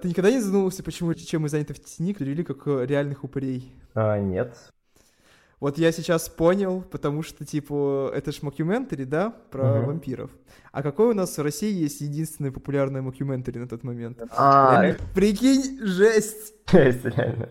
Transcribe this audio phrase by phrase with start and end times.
[0.00, 3.72] Ты никогда не задумывался, почему чем мы заняты в тени перевели как э, реальных упырей?
[3.94, 4.56] А, нет.
[5.60, 9.86] Вот я сейчас понял, потому что, типа, это ж мокьюментари, да, про угу.
[9.88, 10.30] вампиров.
[10.72, 14.22] А какой у нас в России есть единственное популярное мокьюментари на тот момент?
[14.30, 16.54] А, прикинь, жесть!
[16.70, 17.50] Жесть, реально.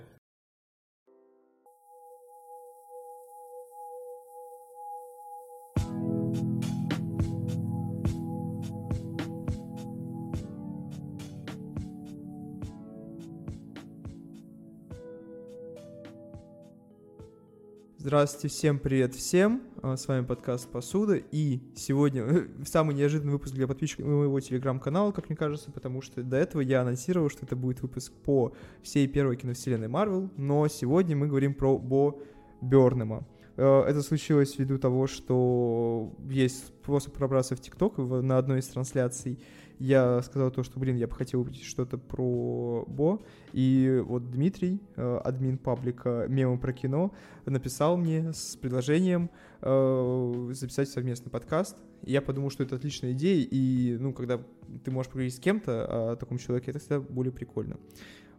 [18.09, 23.67] Здравствуйте, всем привет всем, а, с вами подкаст «Посуда», и сегодня самый неожиданный выпуск для
[23.67, 27.83] подписчиков моего телеграм-канала, как мне кажется, потому что до этого я анонсировал, что это будет
[27.83, 32.19] выпуск по всей первой киновселенной Марвел, но сегодня мы говорим про Бо
[32.61, 33.27] Бёрнема.
[33.57, 39.37] Э, это случилось ввиду того, что есть способ пробраться в ТикТок на одной из трансляций,
[39.79, 43.19] я сказал то, что, блин, я бы хотел увидеть что-то про Бо,
[43.53, 47.11] и вот Дмитрий, э, админ паблика «Мемы про кино»,
[47.45, 49.29] написал мне с предложением
[49.61, 54.39] э, записать совместный подкаст, и я подумал, что это отличная идея, и, ну, когда
[54.83, 57.77] ты можешь поговорить с кем-то о таком человеке, это всегда более прикольно.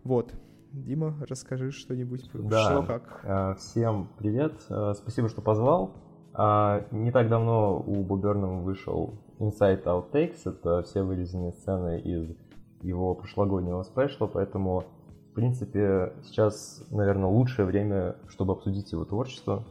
[0.05, 0.35] Вот.
[0.73, 2.31] Дима, расскажи что-нибудь.
[2.33, 2.71] Да.
[2.71, 3.21] Что, как?
[3.25, 4.61] Э, всем привет.
[4.95, 5.97] Спасибо, что позвал.
[6.37, 12.37] Не так давно у Бубернова вышел Inside Outtakes, это все вырезанные сцены из
[12.83, 14.85] его прошлогоднего спешла, поэтому,
[15.31, 19.65] в принципе, сейчас, наверное, лучшее время, чтобы обсудить его творчество.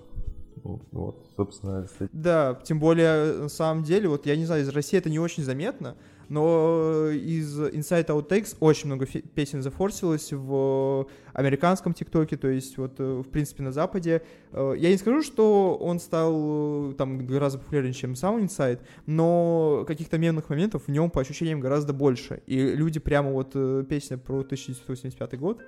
[0.64, 5.10] Вот, собственно, Да, тем более, на самом деле, вот я не знаю, из России это
[5.10, 5.96] не очень заметно,
[6.30, 13.22] но из Inside Outtakes очень много песен зафорсилось в американском ТикТоке, то есть вот, э,
[13.26, 14.22] в принципе, на Западе.
[14.52, 19.86] Э, я не скажу, что он стал э, там гораздо популярнее, чем сам Inside, но
[19.88, 22.42] каких-то мемных моментов в нем, по ощущениям, гораздо больше.
[22.46, 23.54] И люди прямо вот
[23.88, 25.62] песня про 1985 год,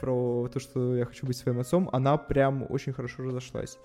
[0.00, 3.78] про то, что я хочу быть своим отцом, она прям очень хорошо разошлась.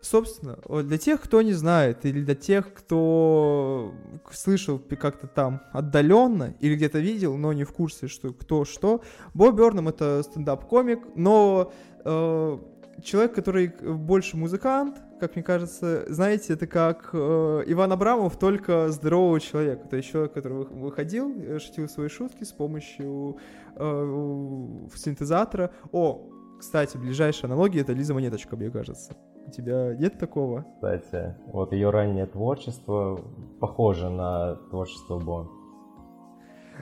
[0.00, 3.94] Собственно, для тех, кто не знает, или для тех, кто
[4.32, 9.02] слышал как-то там отдаленно, или где-то видел, но не в курсе, что кто что,
[9.34, 11.72] Боб Бернам это стендап-комик, но
[12.04, 12.58] э,
[13.02, 19.40] человек, который больше музыкант, как мне кажется, знаете, это как э, Иван Абрамов, только здорового
[19.40, 19.88] человека.
[19.88, 23.38] То есть человек, который выходил, э, шутил свои шутки с помощью
[23.74, 25.72] э, синтезатора.
[25.92, 29.16] О, кстати, ближайшая аналогия— это Лиза Монеточка, мне кажется.
[29.48, 30.66] У тебя нет такого?
[30.74, 33.18] Кстати, вот ее раннее творчество
[33.60, 35.48] похоже на творчество Бо.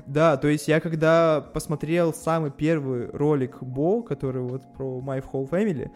[0.05, 5.49] Да, то есть я когда посмотрел самый первый ролик Бо, который вот про My Whole
[5.49, 5.91] Family,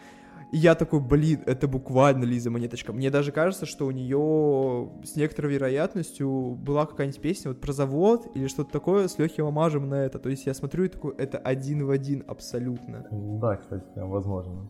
[0.53, 2.93] я такой, блин, это буквально Лиза Монеточка.
[2.93, 8.29] Мне даже кажется, что у нее с некоторой вероятностью была какая-нибудь песня вот про завод
[8.35, 10.21] или что-то такое с легким омажем на это.
[10.21, 13.07] То есть я смотрю и такой, это один в один абсолютно.
[13.11, 14.69] Да, кстати, возможно.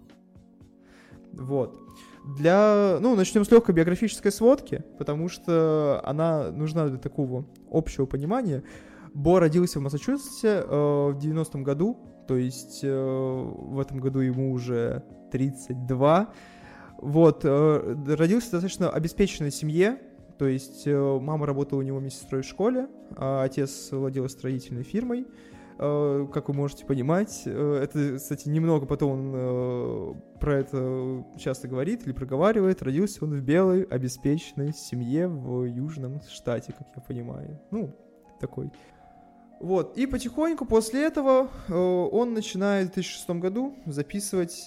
[1.33, 1.79] Вот.
[2.37, 8.63] Для, ну, начнем с легкой биографической сводки, потому что она нужна для такого общего понимания.
[9.15, 11.99] Бо родился в Массачусетсе э, в 90-м году,
[12.29, 15.03] то есть э, в этом году ему уже
[15.33, 16.33] 32.
[16.99, 19.99] Вот, э, родился в достаточно обеспеченной семье,
[20.39, 25.27] то есть э, мама работала у него медсестрой в школе, а отец владел строительной фирмой.
[25.81, 27.43] Как вы можете понимать.
[27.47, 32.83] Э, это, кстати, немного потом он э, про это часто говорит или проговаривает.
[32.83, 37.59] Родился он в белой, обеспеченной семье в Южном штате, как я понимаю.
[37.71, 37.97] Ну,
[38.39, 38.71] такой.
[39.61, 44.65] Вот, и потихоньку после этого он начинает в 2006 году записывать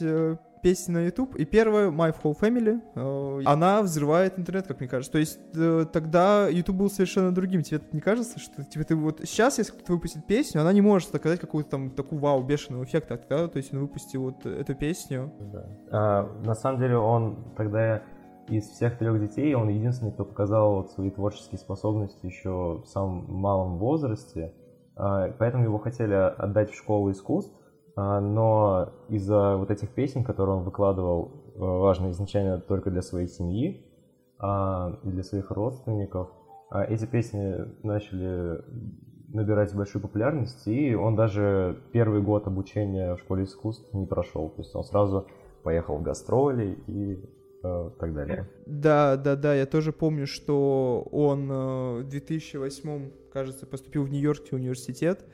[0.64, 5.12] песни на YouTube, и первая, My Whole Family, э, она взрывает интернет, как мне кажется.
[5.12, 7.62] То есть э, тогда YouTube был совершенно другим.
[7.62, 11.14] Тебе не кажется, что типа, ты вот сейчас, если кто-то выпустит песню, она не может
[11.14, 13.48] оказать какую-то там такую вау, бешеного эффекта, да?
[13.48, 15.32] то есть он выпустил вот эту песню.
[15.52, 15.66] Да.
[15.92, 18.02] А, на самом деле он тогда
[18.48, 23.26] из всех трех детей он единственный, кто показал вот свои творческие способности еще в самом
[23.28, 24.54] малом возрасте.
[24.96, 27.63] А, поэтому его хотели отдать в школу искусств, а,
[27.96, 33.86] но из-за вот этих песен, которые он выкладывал, э, важно изначально только для своей семьи
[34.40, 36.30] а, и для своих родственников,
[36.70, 38.62] а эти песни начали
[39.34, 44.50] набирать большую популярность, и он даже первый год обучения в школе искусств не прошел.
[44.50, 45.28] То есть он сразу
[45.64, 47.20] поехал в гастроли и
[47.64, 48.50] э, так далее.
[48.66, 54.58] Да, да, да, я тоже помню, что он э, в 2008, кажется, поступил в Нью-Йоркский
[54.58, 55.26] университет,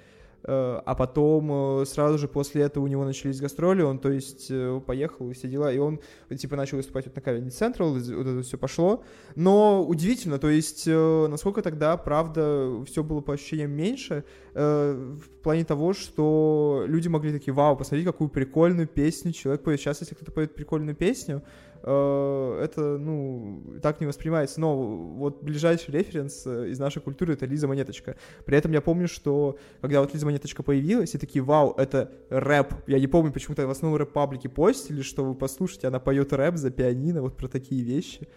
[0.43, 4.81] а потом э, сразу же после этого у него начались гастроли, он, то есть, э,
[4.85, 5.99] поехал и все дела, и он,
[6.35, 9.03] типа, начал выступать вот на Comedy Central, вот это все пошло,
[9.35, 15.93] но удивительно, то есть, насколько тогда, правда, все было по ощущениям меньше, в плане того,
[15.93, 20.53] что люди могли такие, вау, посмотри, какую прикольную песню человек поет, сейчас, если кто-то поет
[20.55, 24.59] прикольную песню, Э, это, ну, так не воспринимается.
[24.59, 28.15] Но вот ближайший референс э, из нашей культуры— это Лиза Монеточка.
[28.45, 32.73] При этом я помню, что когда вот Лиза Монеточка появилась, и такие, вау, это рэп.
[32.87, 36.71] Я не помню, почему-то в основном рэп-паблике постили, что вы послушайте, она поет рэп за
[36.71, 38.27] пианино, вот про такие вещи.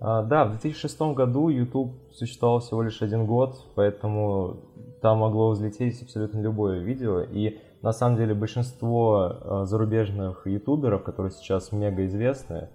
[0.00, 4.60] А, да, в 2006 году YouTube существовал всего лишь один год, поэтому
[5.00, 11.32] там могло взлететь абсолютно любое видео, и на самом деле большинство э, зарубежных ютуберов, которые
[11.32, 12.68] сейчас мега известны,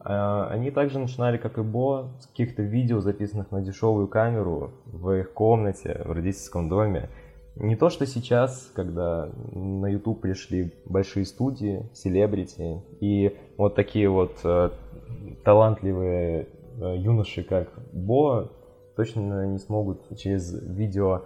[0.00, 5.32] они также начинали, как и Бо, с каких-то видео, записанных на дешевую камеру в их
[5.32, 7.08] комнате, в родительском доме.
[7.56, 14.38] Не то, что сейчас, когда на YouTube пришли большие студии, селебрити, и вот такие вот
[14.44, 14.70] э,
[15.44, 16.46] талантливые
[16.80, 18.52] э, юноши, как Бо,
[18.94, 21.22] точно не смогут через видео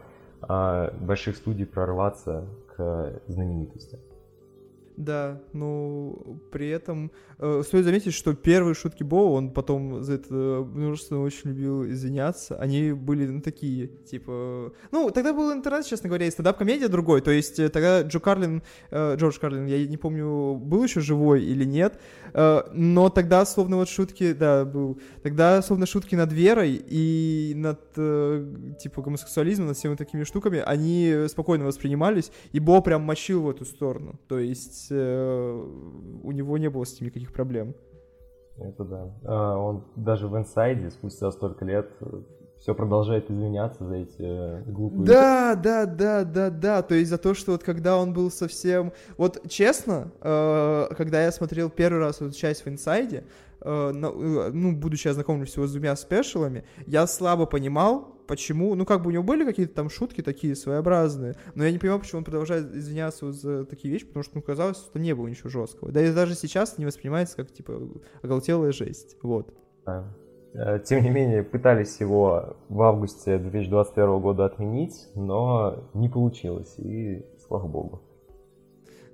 [0.49, 3.99] э, больших студий прорваться к знаменитости.
[4.97, 10.35] Да, ну, при этом э, стоит заметить, что первые шутки Бо, он потом за это
[10.35, 14.73] множество очень любил извиняться, они были, ну, такие, типа...
[14.91, 18.63] Ну, тогда был интернет, честно говоря, и стендап-комедия другой, то есть э, тогда Джо Карлин,
[18.91, 21.99] э, Джордж Карлин, я не помню, был еще живой или нет,
[22.35, 27.81] э, но тогда, словно вот шутки, да, был, тогда, словно шутки над верой и над,
[27.97, 33.51] э, типа, гомосексуализмом, над всеми такими штуками, они спокойно воспринимались, и Бо прям мочил в
[33.51, 35.67] эту сторону, то есть есть э,
[36.23, 37.75] у него не было с этим никаких проблем.
[38.59, 39.15] Это да.
[39.25, 41.91] А, он даже в инсайде спустя столько лет
[42.59, 45.05] все продолжает извиняться за эти э, глупые...
[45.05, 48.93] Да, да, да, да, да, то есть за то, что вот когда он был совсем...
[49.17, 53.25] Вот честно, э, когда я смотрел первый раз эту часть в инсайде,
[53.65, 59.11] ну, будучи ознакомлен всего с двумя спешалами, я слабо понимал, почему, ну, как бы у
[59.11, 63.31] него были какие-то там шутки такие своеобразные, но я не понимаю, почему он продолжает извиняться
[63.31, 65.93] за такие вещи, потому что, ну, казалось, что не было ничего жесткого.
[65.93, 67.79] Да и даже сейчас не воспринимается как, типа,
[68.23, 69.55] оголтелая жесть, вот.
[69.85, 77.27] Э, тем не менее, пытались его в августе 2021 года отменить, но не получилось, и
[77.47, 78.01] слава богу.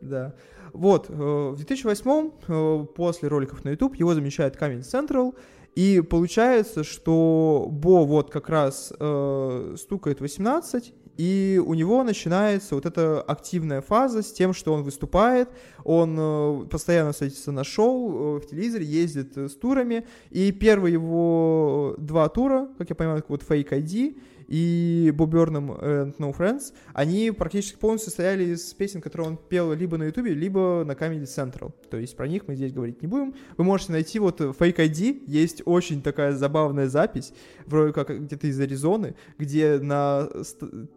[0.01, 0.33] Да.
[0.73, 5.35] Вот, э, в 2008 э, после роликов на YouTube его замещает Comedy Central,
[5.75, 12.87] и получается, что Бо вот как раз э, стукает 18, и у него начинается вот
[12.87, 15.49] эта активная фаза с тем, что он выступает,
[15.83, 20.93] он э, постоянно садится на шоу, э, в телевизоре ездит э, с турами, и первые
[20.93, 24.17] его два тура, как я понимаю, вот Fake ID,
[24.49, 29.73] и Боб Бёрном and No Friends, они практически полностью состояли из песен, которые он пел
[29.73, 31.73] либо на Ютубе, либо на Comedy Central.
[31.91, 33.35] То есть про них мы здесь говорить не будем.
[33.57, 37.33] Вы можете найти вот Fake ID, есть очень такая забавная запись,
[37.67, 40.29] вроде как где-то из Аризоны, где на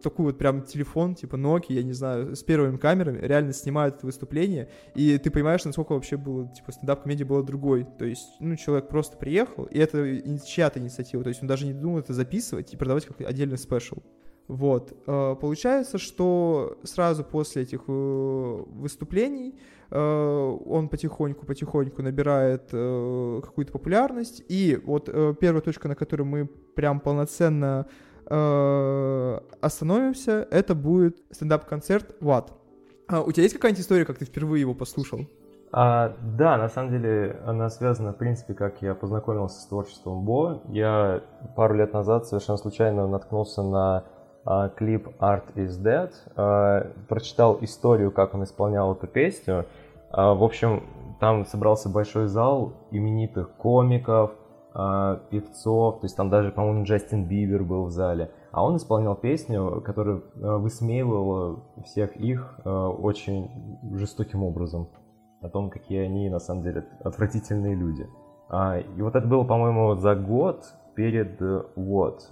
[0.02, 4.06] такой вот прям телефон, типа Nokia, я не знаю, с первыми камерами реально снимают это
[4.06, 7.86] выступление, и ты понимаешь, насколько вообще было, типа, стендап-комедия была другой.
[7.98, 11.74] То есть, ну, человек просто приехал, и это чья-то инициатива, то есть он даже не
[11.74, 14.02] думал это записывать и продавать как один отдельный спешл.
[14.48, 14.92] Вот.
[15.06, 19.54] Э, получается, что сразу после этих э, выступлений
[19.90, 24.42] э, он потихоньку-потихоньку набирает какую-то популярность.
[24.48, 25.06] И вот
[25.38, 27.86] первая точка, на которой мы прям полноценно
[29.60, 32.52] остановимся, это будет стендап-концерт «What?».
[33.08, 35.26] А у тебя есть какая-нибудь история, как ты впервые его послушал?
[35.74, 40.60] А, да, на самом деле она связана, в принципе, как я познакомился с творчеством Бо.
[40.68, 41.22] Я
[41.56, 44.04] пару лет назад совершенно случайно наткнулся на
[44.44, 49.64] а, клип Art is Dead, а, прочитал историю, как он исполнял эту песню.
[50.10, 50.82] А, в общем,
[51.20, 54.32] там собрался большой зал именитых комиков,
[54.74, 58.30] а, певцов, то есть там даже, по-моему, Джастин Бибер был в зале.
[58.50, 63.50] А он исполнял песню, которая а, высмеивала всех их а, очень
[63.94, 64.88] жестоким образом
[65.42, 68.06] о том, какие они на самом деле отвратительные люди.
[68.48, 71.40] А, и вот это было, по-моему, за год перед
[71.74, 72.30] вот,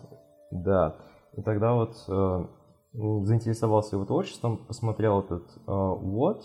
[0.50, 0.96] да.
[1.36, 2.44] И тогда вот э,
[2.92, 6.44] заинтересовался его творчеством, посмотрел этот э, вот.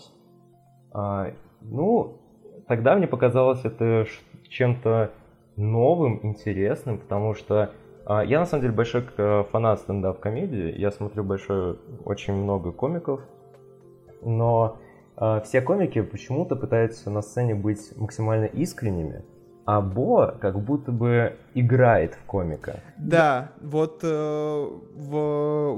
[0.92, 2.20] А, ну,
[2.68, 4.06] тогда мне показалось это
[4.48, 5.10] чем-то
[5.56, 7.70] новым, интересным, потому что
[8.04, 13.20] а, я на самом деле большой э, фанат стендап-комедии, я смотрю большое, очень много комиков,
[14.22, 14.76] но
[15.44, 19.24] все комики почему-то пытаются на сцене быть максимально искренними,
[19.64, 22.80] а Бо как будто бы играет в комика.
[22.98, 24.06] Да, вот э,
[24.94, 25.14] в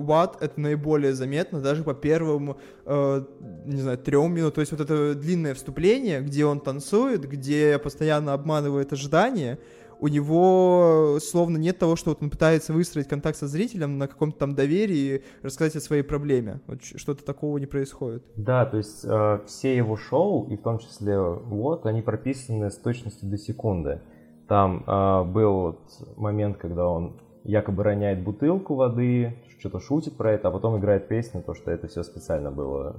[0.06, 3.24] What это наиболее заметно, даже по первым, э,
[3.64, 4.54] не знаю, трем минут.
[4.56, 9.58] То есть вот это длинное вступление, где он танцует, где постоянно обманывает ожидания,
[10.00, 14.38] у него словно нет того, что вот он пытается выстроить контакт со зрителем на каком-то
[14.38, 16.60] там доверии, рассказать о своей проблеме.
[16.66, 18.24] Вот что-то такого не происходит.
[18.36, 22.76] Да, то есть э, все его шоу, и в том числе вот, они прописаны с
[22.76, 24.00] точностью до секунды.
[24.46, 25.80] Там э, был вот
[26.16, 31.42] момент, когда он якобы роняет бутылку воды, что-то шутит про это, а потом играет песню,
[31.42, 32.96] то, что это все специально было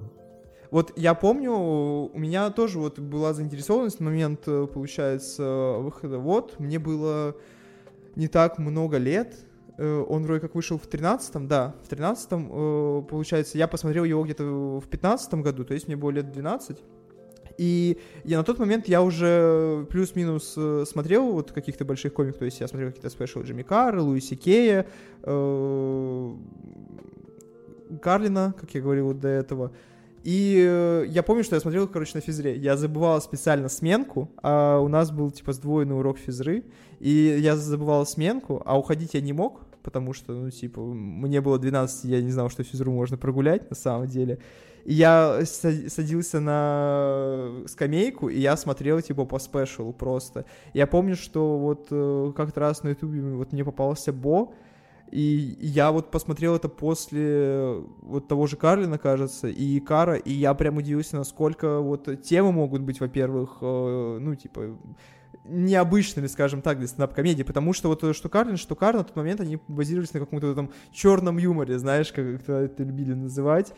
[0.71, 6.19] вот я помню, у меня тоже вот была заинтересованность в момент, э, получается, выхода.
[6.19, 7.35] Вот, мне было
[8.15, 9.35] не так много лет,
[9.77, 14.23] э, он вроде как вышел в 13-м, да, в 13-м, э, получается, я посмотрел его
[14.23, 14.43] где-то
[14.79, 16.83] в 15 году, то есть мне было лет 12.
[17.57, 20.57] И я на тот момент я уже плюс-минус
[20.87, 24.85] смотрел вот каких-то больших комиков, то есть я смотрел какие-то спешл Джимми Карра, Луиси Кея,
[28.01, 29.73] Карлина, как я говорил вот до этого.
[30.23, 32.55] И э, я помню, что я смотрел, короче, на физре.
[32.57, 36.63] Я забывал специально сменку, а у нас был, типа, сдвоенный урок физры,
[36.99, 41.57] и я забывал сменку, а уходить я не мог, потому что, ну, типа, мне было
[41.57, 44.39] 12, я не знал, что физру можно прогулять, на самом деле.
[44.85, 50.45] И я садился на скамейку, и я смотрел, типа, по спешалу просто.
[50.73, 54.53] Я помню, что вот э, как-то раз на ютубе вот мне попался Бо,
[55.11, 60.53] и я вот посмотрел это после вот того же Карлина, кажется, и Кара, и я
[60.53, 64.77] прям удивился, насколько вот темы могут быть, во-первых, э, ну, типа,
[65.45, 69.41] необычными, скажем так, для стендап-комедии, потому что вот что Карлин, что Кар на тот момент,
[69.41, 73.73] они базировались на каком-то там черном юморе, знаешь, как это любили называть,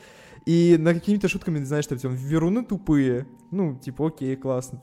[0.45, 4.79] и на какими-то шутками, знаешь, что там веруны тупые, ну, типа, окей, классно,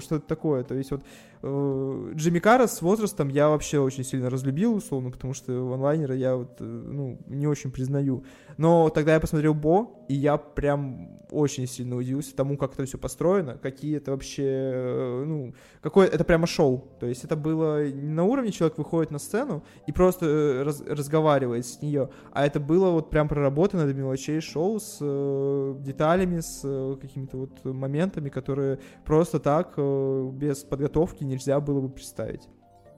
[0.00, 1.02] что-то такое, то есть вот
[1.42, 6.36] Э, Джимми Карра с возрастом я вообще очень сильно разлюбил, условно, потому что онлайнера я
[6.36, 8.24] вот, э, ну, не очень признаю.
[8.56, 12.98] Но тогда я посмотрел Бо, и я прям очень сильно удивился тому, как это все
[12.98, 16.88] построено, какие это вообще, э, ну, какое это прямо шоу.
[16.98, 21.66] То есть это было не на уровне человек выходит на сцену и просто раз, разговаривает
[21.66, 26.62] с нее, а это было вот прям проработано до мелочей шоу с э, деталями, с
[26.64, 32.48] э, какими-то вот моментами, которые просто так, э, без подготовки нельзя было бы представить.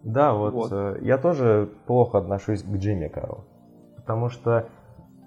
[0.02, 0.72] Да, вот, вот.
[0.72, 3.44] Э, я тоже плохо отношусь к Джимми Кару,
[3.96, 4.68] потому что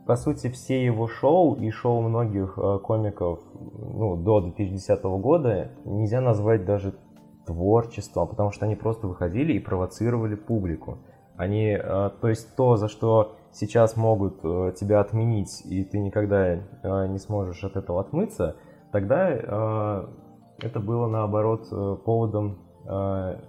[0.08, 6.22] по сути, все его шоу и шоу многих э, комиков ну, до 2010 года нельзя
[6.22, 6.96] назвать даже
[7.46, 10.98] творчеством, потому что они просто выходили и провоцировали публику.
[11.38, 14.42] Они, то есть то, за что сейчас могут
[14.76, 16.58] тебя отменить, и ты никогда
[17.08, 18.58] не сможешь от этого отмыться,
[18.92, 20.08] тогда э,
[20.60, 23.40] это было наоборот э, поводом э,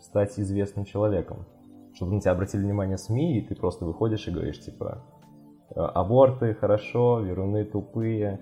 [0.00, 1.46] стать известным человеком.
[1.94, 5.04] Чтобы на тебя обратили внимание СМИ, и ты просто выходишь и говоришь, типа,
[5.76, 8.40] аборты хорошо, веруны тупые.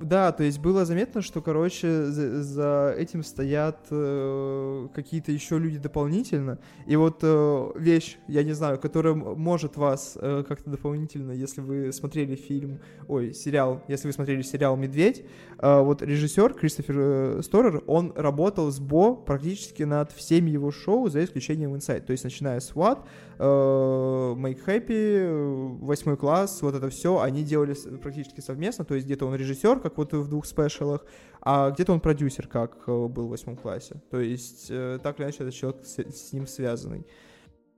[0.00, 5.78] Да, то есть было заметно, что, короче, за, за этим стоят э, какие-то еще люди
[5.78, 6.58] дополнительно.
[6.86, 11.92] И вот э, вещь, я не знаю, которая может вас э, как-то дополнительно, если вы
[11.92, 15.26] смотрели фильм, ой, сериал, если вы смотрели сериал «Медведь»,
[15.58, 21.10] э, вот режиссер Кристофер э, Сторер, он работал с Бо практически над всеми его шоу,
[21.10, 22.00] за исключением Inside.
[22.00, 23.04] То есть начиная с What,
[23.38, 29.26] э, Make Happy, восьмой класс, вот это все, они делали практически совместно, то есть где-то
[29.26, 31.04] он режиссер, как вот в двух спешалах,
[31.40, 33.96] а где-то он продюсер, как э, был в восьмом классе.
[34.10, 37.04] То есть э, так или иначе этот человек с, ним связанный.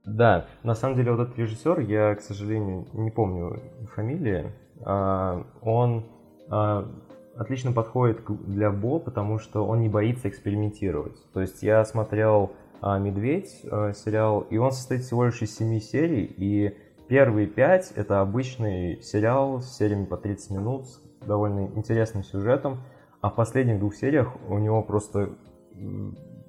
[0.05, 3.59] Да, на самом деле вот этот режиссер, я, к сожалению, не помню
[3.95, 4.51] фамилии,
[4.83, 6.05] а, он
[6.49, 6.87] а,
[7.35, 11.17] отлично подходит для Бо, потому что он не боится экспериментировать.
[11.33, 13.49] То есть я смотрел а, «Медведь»
[13.95, 19.61] сериал, и он состоит всего лишь из семи серий, и первые пять— это обычный сериал
[19.61, 20.85] с сериями по 30 минут,
[21.25, 22.79] довольно интересным сюжетом,
[23.21, 25.29] а в последних двух сериях у него просто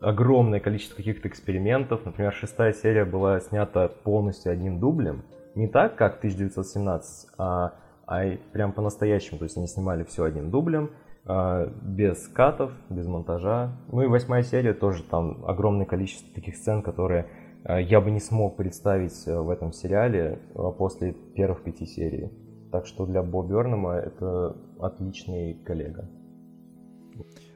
[0.00, 2.04] огромное количество каких-то экспериментов.
[2.04, 5.25] Например, шестая серия была снята полностью одним дублем.
[5.54, 7.75] Не так, как 1917, а,
[8.06, 9.38] а прям по-настоящему.
[9.38, 10.90] То есть они снимали все одним дублем,
[11.25, 13.73] а, без катов, без монтажа.
[13.90, 17.26] Ну и восьмая серия тоже там огромное количество таких сцен, которые
[17.64, 22.30] а, я бы не смог представить э, в этом сериале а, после первых пяти серий.
[22.71, 26.09] Так что для Бо Бернама это отличный коллега.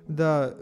[0.08, 0.54] Да,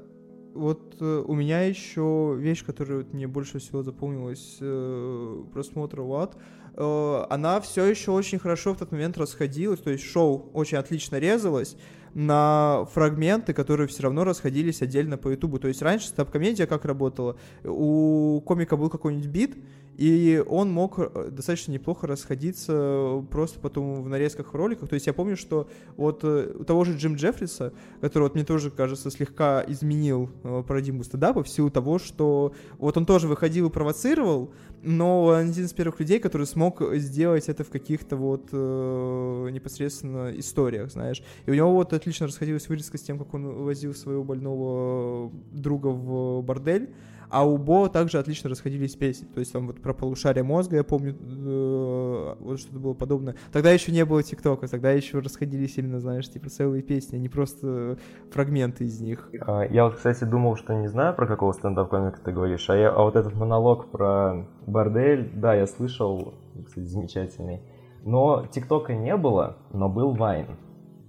[0.55, 6.37] вот э, у меня еще вещь, которая вот, мне больше всего запомнилась э, просмотра ВАД,
[6.75, 11.17] э, она все еще очень хорошо в тот момент расходилась, то есть шоу очень отлично
[11.17, 11.77] резалось,
[12.15, 15.59] на фрагменты, которые все равно расходились отдельно по Ютубу.
[15.59, 17.39] То есть раньше стендап-комедия как работала?
[17.65, 19.57] У комика был какой-нибудь бит,
[19.99, 24.89] и он мог э, достаточно неплохо расходиться просто потом в нарезках в роликах.
[24.89, 28.45] То есть я помню, что вот э, у того же Джим Джеффриса, который вот мне
[28.45, 33.67] тоже, кажется, слегка изменил э, парадигму стендапа в силу того, что вот он тоже выходил
[33.67, 34.53] и провоцировал,
[34.85, 40.31] но он один из первых людей, который смог сделать это в каких-то вот э, непосредственно
[40.39, 41.25] историях, знаешь.
[41.47, 45.89] И у него вот отлично расходилась вырезка с тем, как он возил своего больного друга
[45.89, 46.91] в бордель,
[47.31, 49.27] а у Бо также отлично расходились песни.
[49.27, 53.37] То есть там вот про полушарие мозга, я помню, э, вот что-то было подобное.
[53.53, 57.29] Тогда еще не было ТикТока, тогда еще расходились именно, знаешь, типа целые песни, а не
[57.29, 57.99] просто
[58.31, 59.31] фрагменты из них.
[59.41, 62.91] А, я вот, кстати, думал, что не знаю, про какого стендап-комика ты говоришь, а, я,
[62.91, 66.35] а вот этот монолог про бордель, да, я слышал,
[66.67, 67.61] кстати, замечательный.
[68.05, 70.57] Но ТикТока не было, но был Вайн,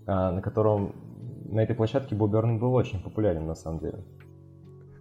[0.05, 0.95] а, на котором
[1.51, 4.03] на этой площадке Боб Берн был очень популярен, на самом деле.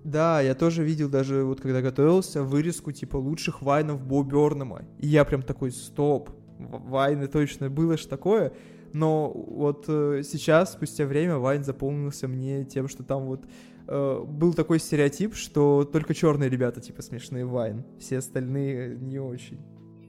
[0.08, 4.82] Да, я тоже видел даже, вот когда готовился, вырезку типа лучших вайнов Бо Бернама.
[4.98, 8.52] И я прям такой, стоп, вайны точно было ж такое.
[8.94, 13.44] Но вот э, сейчас, спустя время, Вайн заполнился мне тем, что там вот
[13.86, 19.60] э, был такой стереотип, что только черные ребята типа смешные Вайн, все остальные не очень.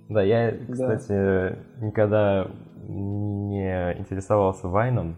[0.08, 1.60] Да, я, кстати, да.
[1.82, 2.50] никогда
[2.88, 5.18] не интересовался Вайном,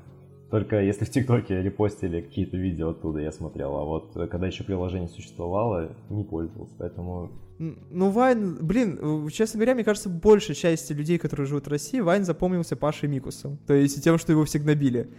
[0.51, 3.77] только если в ТикТоке репостили какие-то видео оттуда, я смотрел.
[3.77, 6.75] А вот э, когда еще приложение существовало, не пользовался.
[6.77, 11.99] Поэтому ну, Вайн, блин, честно говоря, мне кажется, большая часть людей, которые живут в России,
[11.99, 13.59] Вайн запомнился Пашей Микусом.
[13.67, 15.09] То есть тем, что его всегда били.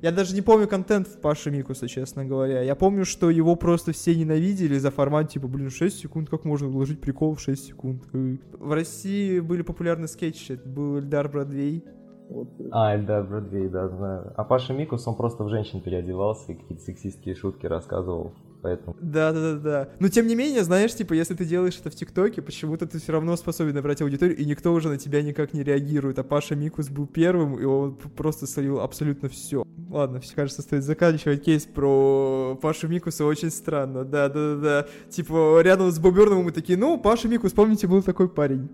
[0.00, 2.62] Я даже не помню контент в Паше Микуса, честно говоря.
[2.62, 6.68] Я помню, что его просто все ненавидели за формат, типа, блин, 6 секунд, как можно
[6.68, 8.04] вложить прикол в 6 секунд?
[8.12, 10.52] В России были популярны скетчи.
[10.52, 11.84] Это был Эльдар Бродвей,
[12.28, 12.48] вот.
[12.72, 14.32] А, Эльдар Бродвей, да, знаю.
[14.36, 18.32] А Паша Микус, он просто в женщин переодевался и какие-то сексистские шутки рассказывал.
[18.60, 18.96] Поэтому...
[19.00, 19.88] Да, да, да, да.
[20.00, 23.12] Но тем не менее, знаешь, типа, если ты делаешь это в ТикТоке, почему-то ты все
[23.12, 26.18] равно способен набрать аудиторию, и никто уже на тебя никак не реагирует.
[26.18, 29.62] А Паша Микус был первым, и он просто солил абсолютно все.
[29.88, 34.04] Ладно, все кажется, стоит заканчивать кейс про Пашу Микуса очень странно.
[34.04, 34.86] Да, да, да, да.
[35.08, 38.68] Типа, рядом с Боберном мы такие, ну, Паша Микус, помните, был такой парень.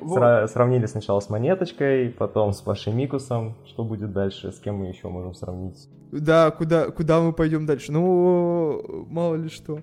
[0.00, 0.50] Вот.
[0.50, 3.56] Сравнили сначала с Монеточкой, потом с Пашей Микусом.
[3.66, 4.52] Что будет дальше?
[4.52, 5.88] С кем мы еще можем сравнить?
[6.12, 7.92] Да, куда, куда мы пойдем дальше?
[7.92, 9.80] Ну, мало ли что.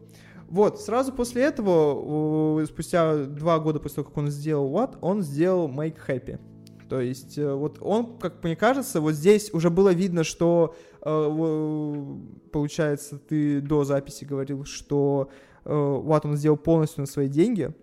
[0.49, 5.67] Вот, сразу после этого, спустя два года после того, как он сделал What, он сделал
[5.67, 6.39] Make Happy.
[6.87, 12.15] То есть, э, вот он, как мне кажется, вот здесь уже было видно, что, э,
[12.51, 15.29] получается, ты до записи говорил, что
[15.65, 17.73] э, What он сделал полностью на свои деньги,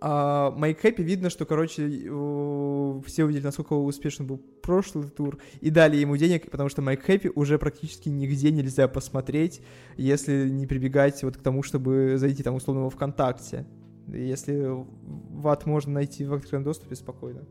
[0.00, 6.16] а Майк видно, что, короче, все увидели, насколько успешно был прошлый тур, и дали ему
[6.16, 9.60] денег, потому что Майк уже практически нигде нельзя посмотреть,
[9.96, 13.66] если не прибегать вот к тому, чтобы зайти там условно во ВКонтакте.
[14.06, 17.44] Если ват можно найти в открытом доступе спокойно.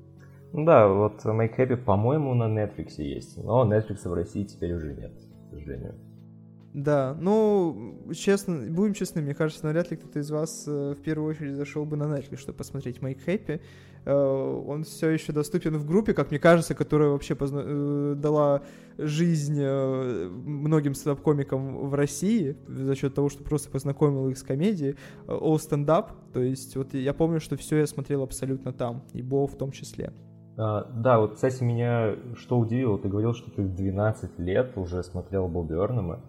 [0.54, 1.56] Да, вот Майк
[1.86, 5.14] по-моему, на Netflix есть, но Netflix в России теперь уже нет,
[5.48, 5.96] к сожалению.
[6.74, 11.30] Да, ну, честно, будем честны, мне кажется, навряд ли кто-то из вас э, в первую
[11.30, 13.62] очередь зашел бы на Netflix, чтобы посмотреть Make Happy.
[14.06, 17.62] Э, он все еще доступен в группе, как мне кажется, которая вообще позна...
[17.64, 18.62] э, дала
[18.98, 24.98] жизнь многим стендап-комикам в России за счет того, что просто познакомил их с комедией.
[25.26, 29.22] All Stand Up, то есть вот я помню, что все я смотрел абсолютно там, и
[29.22, 30.14] Бо в том числе.
[30.58, 35.48] А, да, вот, кстати, меня что удивило, ты говорил, что ты 12 лет уже смотрел
[35.48, 36.22] Бобби Эрнема.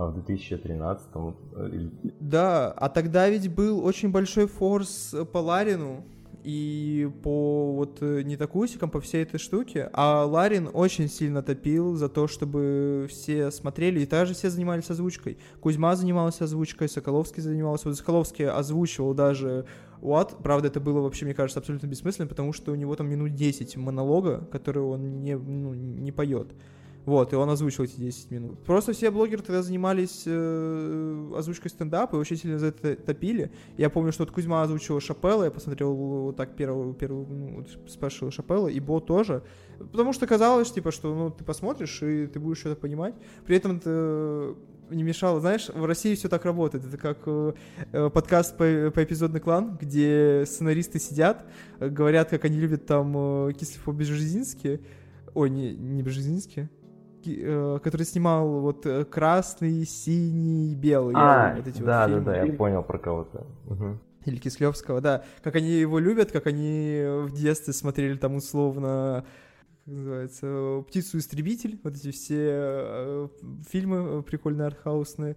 [0.00, 1.08] А в 2013
[1.56, 1.88] э,
[2.20, 6.04] Да, а тогда ведь был очень большой форс по Ларину
[6.42, 9.90] и по вот э, не такусикам, по всей этой штуке.
[9.92, 15.36] А Ларин очень сильно топил за то, чтобы все смотрели, и также все занимались озвучкой.
[15.60, 17.88] Кузьма занимался озвучкой, Соколовский занимался.
[17.88, 19.66] Вот Соколовский озвучивал даже
[20.00, 20.34] Уат.
[20.42, 23.76] Правда, это было вообще, мне кажется, абсолютно бессмысленно, потому что у него там минут 10
[23.76, 26.48] монолога, которые он не, ну, не поет.
[27.06, 28.58] Вот, и он озвучил эти 10 минут.
[28.64, 33.50] Просто все блогеры тогда занимались э, озвучкой стендапа и очень сильно за это топили.
[33.78, 38.30] Я помню, что вот Кузьма озвучил Шапелла, я посмотрел вот так первую, первую ну, спрашивал
[38.30, 39.42] Шапелла, и Бо тоже.
[39.78, 43.14] Потому что казалось, типа, что ну, ты посмотришь, и ты будешь что-то понимать.
[43.46, 44.54] При этом это
[44.90, 45.40] не мешало.
[45.40, 46.84] Знаешь, в России все так работает.
[46.84, 47.52] Это как э,
[47.92, 51.46] э подкаст по, по эпизодный клан, где сценаристы сидят,
[51.78, 54.80] э, говорят, как они любят там э, Кислифо-Бежезинский.
[55.34, 56.68] Ой, не, не Бежезинский.
[57.26, 61.14] Э, который снимал вот э, красный, синий, белый.
[61.16, 62.24] А, вот эти да, вот фильмы.
[62.24, 63.46] да, да, я понял про кого-то.
[63.66, 63.98] Угу.
[64.26, 65.24] Или Кислевского, да.
[65.42, 69.24] Как они его любят, как они в детстве смотрели там условно
[69.84, 73.28] как называется, «Птицу-истребитель», вот эти все э,
[73.68, 75.36] фильмы прикольные артхаусные,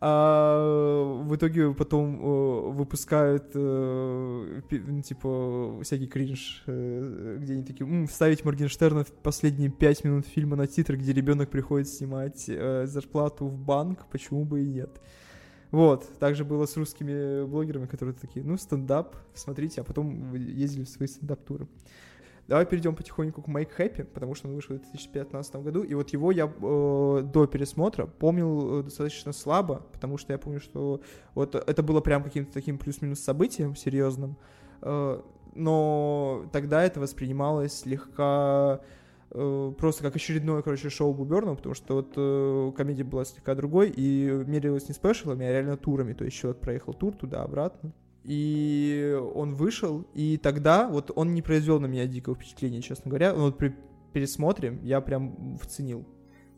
[0.00, 7.84] а в итоге потом э, выпускают э, ну, типа всякий кринж, э, где они такие
[7.88, 12.86] М, вставить Моргенштерна в последние пять минут фильма на титры, где ребенок приходит снимать э,
[12.86, 15.00] зарплату в банк, почему бы и нет.
[15.72, 20.88] Вот, также было с русскими блогерами, которые такие, ну, стендап, смотрите, а потом ездили в
[20.88, 21.66] свои стендап-туры.
[22.48, 26.08] Давай перейдем потихоньку к Make Happy, потому что он вышел в 2015 году, и вот
[26.14, 31.02] его я э, до пересмотра помнил э, достаточно слабо, потому что я помню, что
[31.34, 34.38] вот это было прям каким-то таким плюс-минус событием серьезным,
[34.80, 35.20] э,
[35.54, 38.80] но тогда это воспринималось слегка
[39.30, 43.92] э, просто как очередное, короче, шоу Буберна, потому что вот э, комедия была слегка другой,
[43.94, 47.92] и мерилась не спешалами, а реально турами, то есть человек проехал тур туда-обратно,
[48.24, 53.32] и он вышел, и тогда вот он не произвел на меня дикого впечатления, честно говоря.
[53.32, 53.74] Но вот при
[54.12, 56.04] пересмотре я прям вценил.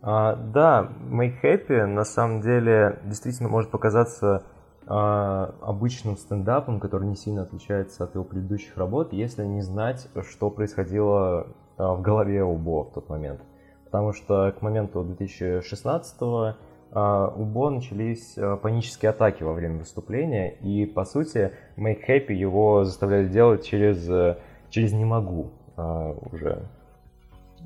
[0.03, 4.45] А, да, Make Happy на самом деле действительно может показаться
[4.87, 10.51] а, обычным стендапом, который не сильно отличается от его предыдущих работ, если не знать, что
[10.51, 13.41] происходило а, в голове у Бо в тот момент.
[13.85, 16.57] Потому что к моменту 2016 а,
[16.93, 22.85] у Бо начались а, панические атаки во время выступления, и, по сути, Make Happy его
[22.85, 24.39] заставляли делать через, э,
[24.71, 26.69] через «не могу» а, уже.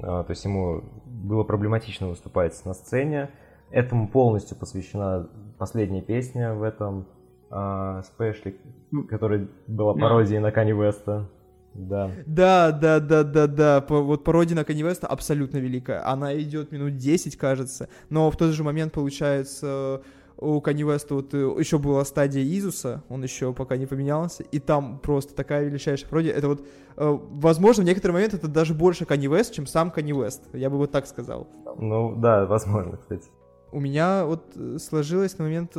[0.00, 3.30] То есть ему было проблематично выступать на сцене.
[3.70, 7.06] Этому полностью посвящена последняя песня в этом
[8.02, 8.56] спешле,
[9.08, 11.28] которая была пародией на Кани Веста.
[11.74, 12.10] Да.
[12.26, 13.84] Да, да, да, да, да.
[13.88, 16.06] Вот пародия на Kanye West абсолютно великая.
[16.06, 17.88] Она идет минут 10, кажется.
[18.10, 20.02] Но в тот же момент, получается,
[20.37, 24.58] у Kanye West вот э, еще была стадия Изуса, он еще пока не поменялся, и
[24.58, 26.32] там просто такая величайшая пародия.
[26.32, 30.12] Это вот, э, возможно, в некоторый момент это даже больше Kanye West, чем сам Kanye
[30.12, 30.42] West.
[30.52, 31.48] Я бы вот так сказал.
[31.78, 33.28] Ну, да, возможно, кстати.
[33.72, 35.72] У меня вот э, сложилось на момент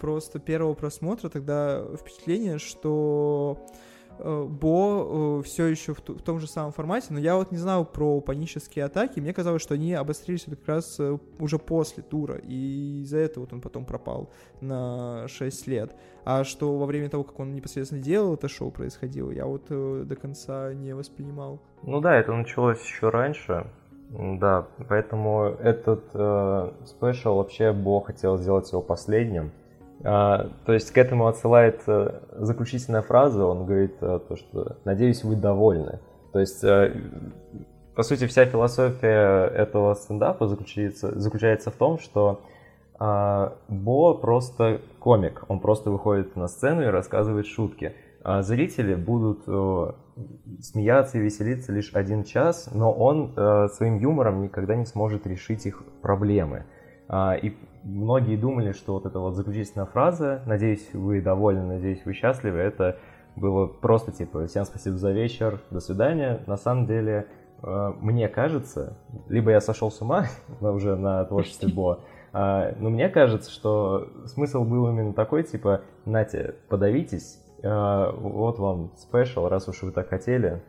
[0.00, 3.58] просто первого просмотра тогда впечатление, что
[4.18, 7.84] Бо э, все еще в, в том же самом формате, но я вот не знал
[7.84, 13.02] про панические атаки, мне казалось, что они обострились как раз э, уже после тура, и
[13.02, 15.94] из-за этого вот он потом пропал на 6 лет.
[16.24, 20.16] А что во время того, как он непосредственно делал это шоу происходило, я вот до
[20.16, 21.60] конца не воспринимал.
[21.82, 23.66] Ну да, это началось еще раньше,
[24.10, 29.50] да, поэтому этот э, спешл вообще Бо хотел сделать его последним,
[30.02, 35.36] то есть к этому отсылает а, заключительная фраза, он говорит а, то, что «надеюсь, вы
[35.36, 36.00] довольны».
[36.32, 36.92] То есть, а,
[37.94, 42.42] по сути, вся философия этого стендапа заключается, заключается в том, что
[42.98, 47.94] а, Бо просто комик, он просто выходит на сцену и рассказывает шутки.
[48.22, 49.94] А зрители будут а,
[50.60, 55.66] смеяться и веселиться лишь один час, но он а, своим юмором никогда не сможет решить
[55.66, 56.64] их проблемы.
[57.08, 57.54] А, и
[57.86, 62.98] многие думали, что вот эта вот заключительная фраза «Надеюсь, вы довольны, надеюсь, вы счастливы» это
[63.36, 66.40] было просто типа «Всем спасибо за вечер, до свидания».
[66.46, 67.26] На самом деле,
[67.62, 68.96] э, мне кажется,
[69.28, 70.26] либо я сошел с ума
[70.60, 72.00] уже на творчестве Бо,
[72.32, 78.92] а, но мне кажется, что смысл был именно такой, типа, Натя, подавитесь, э, вот вам
[78.96, 80.60] спешл, раз уж вы так хотели.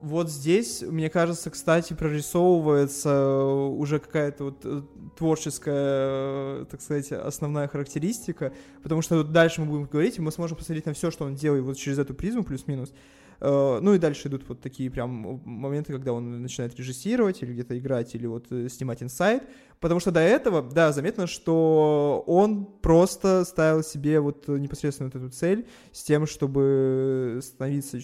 [0.00, 4.82] Вот здесь, мне кажется, кстати, прорисовывается уже какая-то вот э,
[5.16, 10.58] творческая, э, так сказать, основная характеристика, потому что дальше мы будем говорить, и мы сможем
[10.58, 12.92] посмотреть на все, что он делает вот через эту призму плюс-минус.
[13.40, 17.78] Э, ну и дальше идут вот такие прям моменты, когда он начинает режиссировать или где-то
[17.78, 19.42] играть, или вот э, снимать инсайд.
[19.78, 25.30] Потому что до этого, да, заметно, что он просто ставил себе вот непосредственно вот эту
[25.30, 27.98] цель с тем, чтобы становиться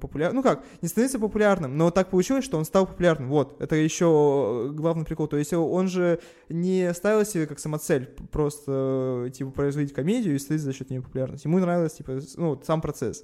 [0.00, 0.36] популярным.
[0.36, 3.28] Ну как, не становиться популярным, но так получилось, что он стал популярным.
[3.28, 5.26] Вот, это еще главный прикол.
[5.26, 10.60] То есть он же не ставил себе как самоцель просто, типа, производить комедию и стать
[10.60, 11.46] за счет нее популярности.
[11.46, 13.22] Ему нравилось, типа, ну, сам процесс.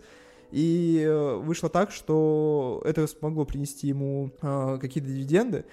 [0.51, 5.65] И э, вышло так, что это смогло принести ему э, какие-то дивиденды.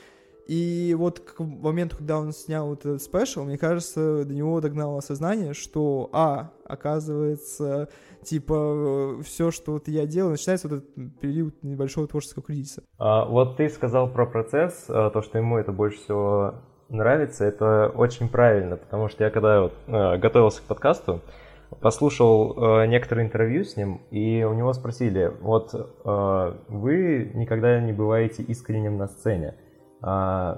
[0.48, 5.54] И вот к моменту, когда он снял этот спешл, мне кажется, до него догнало осознание,
[5.54, 7.90] что, а, оказывается,
[8.24, 12.84] типа, все, что вот я делаю, начинается вот этот период небольшого творческого кризиса.
[13.00, 16.56] А, вот ты сказал про процесс, а, то, что ему это больше всего
[16.90, 21.22] нравится, это очень правильно, потому что я когда вот, э, готовился к подкасту,
[21.82, 27.94] послушал э, некоторые интервью с ним, и у него спросили, вот э, вы никогда не
[27.94, 29.56] бываете искренним на сцене,
[30.02, 30.56] э,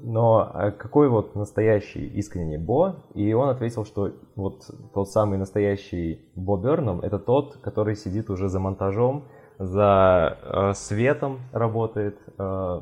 [0.00, 3.04] но а какой вот настоящий искренний Бо?
[3.14, 4.62] И он ответил, что вот
[4.94, 9.24] тот самый настоящий Бо Берном это тот, который сидит уже за монтажом,
[9.58, 12.18] за э, светом работает.
[12.38, 12.80] Э,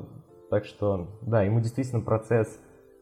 [0.50, 2.60] так что, да, ему действительно процесс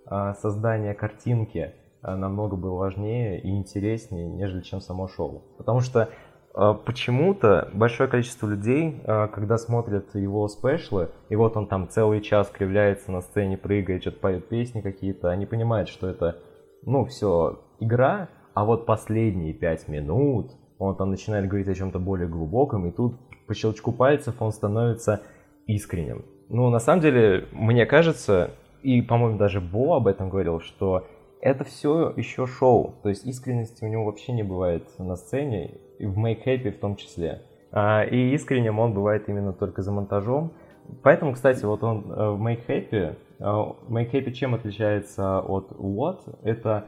[0.08, 1.74] э, создания картинки
[2.04, 5.42] намного был важнее и интереснее, нежели чем само шоу.
[5.58, 6.08] Потому что
[6.54, 12.20] э, почему-то большое количество людей, э, когда смотрят его спешлы, и вот он там целый
[12.20, 16.38] час кривляется на сцене, прыгает, что-то поет песни какие-то, они понимают, что это,
[16.82, 22.28] ну, все игра, а вот последние пять минут он там начинает говорить о чем-то более
[22.28, 25.22] глубоком, и тут по щелчку пальцев он становится
[25.66, 26.24] искренним.
[26.48, 28.50] Ну, на самом деле, мне кажется,
[28.82, 31.06] и, по-моему, даже Бо об этом говорил, что
[31.44, 32.94] это все еще шоу.
[33.02, 36.78] То есть искренности у него вообще не бывает на сцене, и в Make Happy в
[36.78, 37.42] том числе.
[37.70, 40.54] А, и искренним он бывает именно только за монтажом.
[41.02, 46.20] Поэтому, кстати, вот он э, в Make Happy, э, Make Happy чем отличается от What?
[46.42, 46.86] Это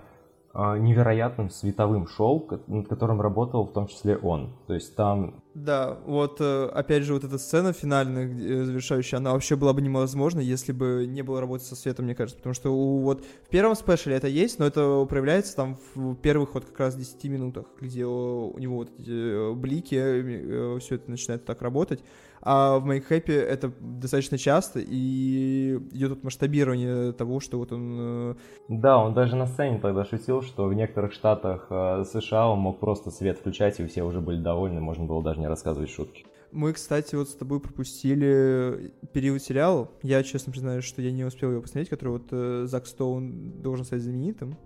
[0.57, 4.55] невероятным световым шоу, над которым работал в том числе он.
[4.67, 5.43] То есть там...
[5.55, 9.83] Да, вот э, опять же вот эта сцена финальная, э, завершающая, она вообще была бы
[9.83, 12.39] невозможна, если бы не было работы со светом, мне кажется.
[12.39, 16.55] Потому что у, вот в первом спешле это есть, но это проявляется там в первых
[16.55, 21.45] вот как раз 10 минутах, где у него вот эти э, блики, все это начинает
[21.45, 22.03] так работать.
[22.49, 27.97] А в Make Happy это достаточно часто, и идет тут масштабирование того, что вот он...
[27.99, 28.35] Э,
[28.69, 32.79] да, он даже на сцене тогда шутил, что в некоторых штатах э, США он мог
[32.79, 36.25] просто свет включать, и все уже были довольны, можно было даже не рассказывать шутки.
[36.53, 39.91] Мы, кстати, вот с тобой пропустили период сериала.
[40.05, 43.85] Я, честно признаюсь, что я не успел его посмотреть, который вот э, Зак Стоун должен
[43.85, 44.57] стать знаменитым.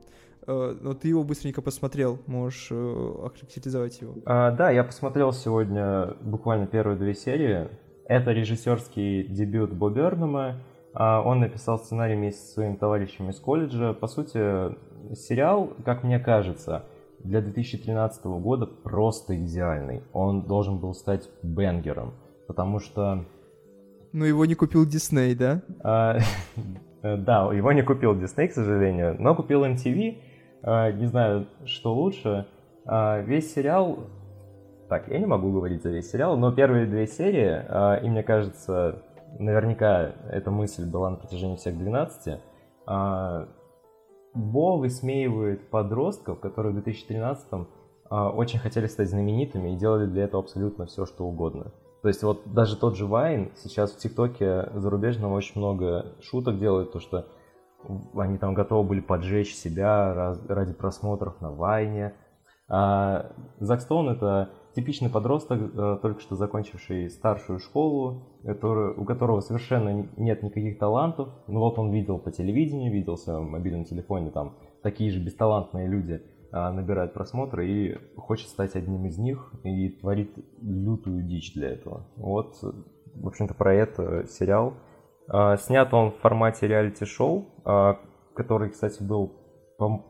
[0.50, 4.14] Э, но ты его быстренько посмотрел, можешь э, охарактеризовать его.
[4.26, 7.68] А, да, я посмотрел сегодня буквально первые две серии.
[8.06, 10.60] Это режиссерский дебют Бо Бернама.
[10.92, 13.92] А, он написал сценарий вместе со своим товарищем из колледжа.
[13.92, 14.74] По сути,
[15.14, 16.84] сериал, как мне кажется,
[17.20, 20.02] для 2013 года просто идеальный.
[20.12, 22.14] Он должен был стать бенгером,
[22.48, 23.24] потому что...
[24.12, 25.62] Но его не купил Дисней, да?
[25.84, 26.18] А,
[27.02, 30.29] да, его не купил Дисней, к сожалению, но купил MTV,
[30.62, 32.46] не знаю, что лучше.
[32.84, 33.98] А, весь сериал...
[34.88, 38.24] Так, я не могу говорить за весь сериал, но первые две серии, а, и мне
[38.24, 39.02] кажется,
[39.38, 42.40] наверняка эта мысль была на протяжении всех 12,
[44.32, 47.68] Бо высмеивает подростков, которые в 2013
[48.10, 51.72] очень хотели стать знаменитыми и делали для этого абсолютно все, что угодно.
[52.02, 56.92] То есть вот даже тот же Вайн сейчас в ТикТоке зарубежном очень много шуток делает,
[56.92, 57.26] то что
[58.14, 62.14] они там готовы были поджечь себя ради просмотров на Вайне.
[62.68, 69.40] А Зак Стоун это типичный подросток, э, только что закончивший старшую школу, который, у которого
[69.40, 71.28] совершенно нет никаких талантов.
[71.48, 75.88] Ну вот он видел по телевидению, видел в своем мобильном телефоне, там такие же бесталантные
[75.88, 76.72] люди а,
[77.08, 82.06] просмотры и хочет стать одним из них и творит лютую дичь для этого.
[82.16, 84.74] Вот, в общем-то, про это сериал.
[85.32, 88.00] А, снят он в формате реалити-шоу, а,
[88.34, 89.32] который, кстати, был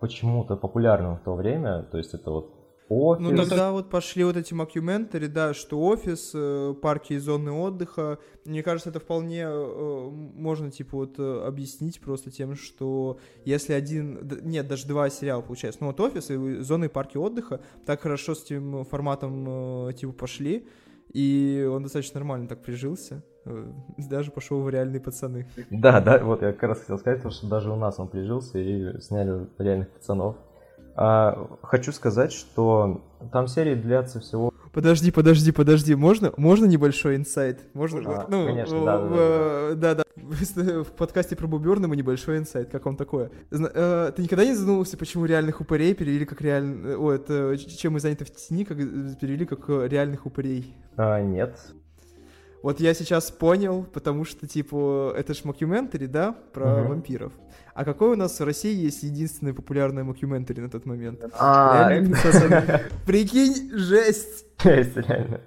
[0.01, 1.83] почему-то популярным в то время.
[1.85, 2.55] То есть это вот
[2.89, 3.23] офис.
[3.23, 8.19] Ну тогда вот пошли вот эти макюментари, да, что офис, э, парки и зоны отдыха.
[8.45, 14.29] Мне кажется, это вполне э, можно, типа, вот э, объяснить просто тем, что если один,
[14.43, 18.35] нет, даже два сериала получается, ну вот офис и зоны и парки отдыха так хорошо
[18.35, 20.67] с этим форматом, типа, пошли,
[21.13, 23.23] и он достаточно нормально так прижился.
[23.51, 23.65] Э,
[24.09, 25.47] даже пошел в реальные пацаны.
[25.71, 29.01] Да, да, вот я как раз хотел сказать, что даже у нас он прижился и
[29.01, 30.37] сняли реальных пацанов.
[30.97, 34.53] А, хочу сказать, что там серии длятся всего...
[34.73, 37.59] Подожди, подожди, подожди, можно, можно небольшой инсайт?
[37.75, 38.03] Можно?
[38.07, 39.95] А, ну, конечно, да, да, да, да.
[39.95, 40.05] да.
[40.17, 43.31] В подкасте про Бубернама небольшой инсайт, как вам такое?
[43.51, 46.99] Э, ты никогда не задумывался, почему реальных упырей перевели как реально...
[46.99, 50.77] О, это чем мы заняты в тени, как перевели как реальных упырей?
[50.97, 51.59] А, нет.
[52.63, 56.89] Вот я сейчас понял, потому что, типа, это ж мокьюментари, да, про uh-huh.
[56.89, 57.33] вампиров.
[57.75, 61.25] А какой у нас в России есть единственный популярный мокьюментари на тот момент?
[61.39, 61.89] А,
[63.07, 64.45] Прикинь, жесть!
[64.63, 65.41] Жесть, реально.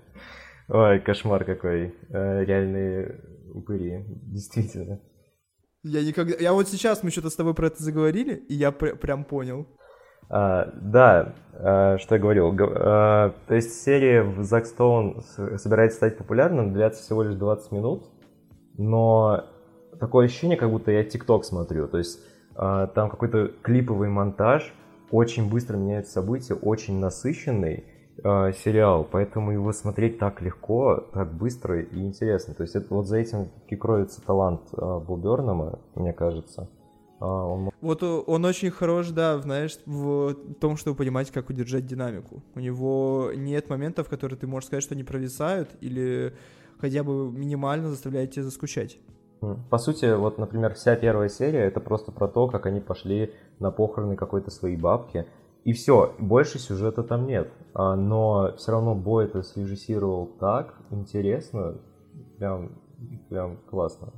[0.69, 1.93] Ой, кошмар какой.
[2.09, 3.21] Э, реальные
[3.53, 4.99] упыри, действительно.
[5.83, 6.35] Я никогда...
[6.39, 9.67] Я вот сейчас, мы что-то с тобой про это заговорили, и я прям понял.
[10.29, 12.55] А, да, а, что я говорил.
[12.59, 18.05] А, то есть серия в Zack Stone собирается стать популярным, длится всего лишь 20 минут,
[18.77, 19.45] но
[19.99, 21.87] такое ощущение, как будто я ТикТок смотрю.
[21.87, 22.19] То есть
[22.55, 24.73] а, там какой-то клиповый монтаж,
[25.11, 27.83] очень быстро меняются события, очень насыщенный
[28.23, 32.55] э, сериал, поэтому его смотреть так легко, так быстро и интересно.
[32.55, 36.67] То есть это, вот за этим и кроется талант э, Бобернама, мне кажется.
[37.23, 37.71] А, он...
[37.79, 42.43] Вот он очень хорош, да, знаешь, в том, чтобы понимать, как удержать динамику.
[42.53, 46.33] У него нет моментов, которые ты можешь сказать, что не провисают, или
[46.79, 48.99] хотя бы минимально заставляют тебя заскучать.
[49.69, 53.71] По сути, вот, например, вся первая серия это просто про то, как они пошли на
[53.71, 55.25] похороны какой-то своей бабки.
[55.63, 57.49] И все, больше сюжета там нет.
[57.73, 61.77] А, но все равно Бой это срежиссировал так интересно,
[62.37, 62.73] прям,
[63.29, 64.11] прям классно.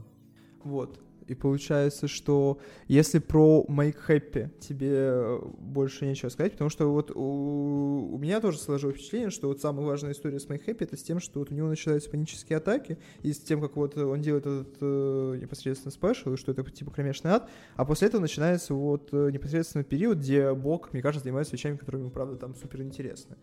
[0.64, 1.00] Вот.
[1.28, 7.12] И получается, что если про Make Happy тебе э, больше нечего сказать, потому что вот
[7.12, 10.96] у, у меня тоже сложилось впечатление, что вот самая важная история с Make Happy это
[10.96, 14.22] с тем, что вот у него начинаются панические атаки, и с тем, как вот он
[14.22, 18.76] делает этот э, непосредственно спешл, и что это типа кромешный ад, а после этого начинается
[18.76, 22.84] вот э, непосредственно период, где Бог, мне кажется, занимается вещами, которые ему, правда, там супер
[22.84, 23.36] интересны,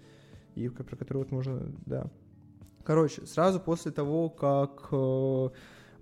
[0.54, 2.08] и про которые вот можно, да.
[2.84, 4.88] Короче, сразу после того, как...
[4.92, 5.48] Э,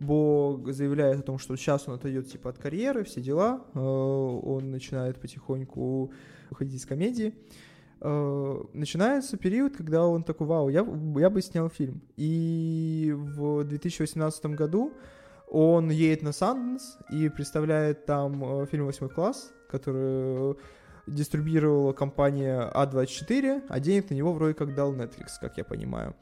[0.01, 4.71] Бо заявляет о том, что сейчас он отойдет типа от карьеры, все дела, э, он
[4.71, 6.13] начинает потихоньку
[6.49, 7.35] выходить из комедии.
[8.01, 10.87] Э, начинается период, когда он такой, вау, я,
[11.19, 12.01] я бы снял фильм.
[12.17, 14.95] И в 2018 году
[15.49, 20.57] он едет на Санденс и представляет там э, фильм «Восьмой класс», который
[21.07, 26.15] дистрибьюировала компания А24, а денег на него вроде как дал Netflix, как я понимаю.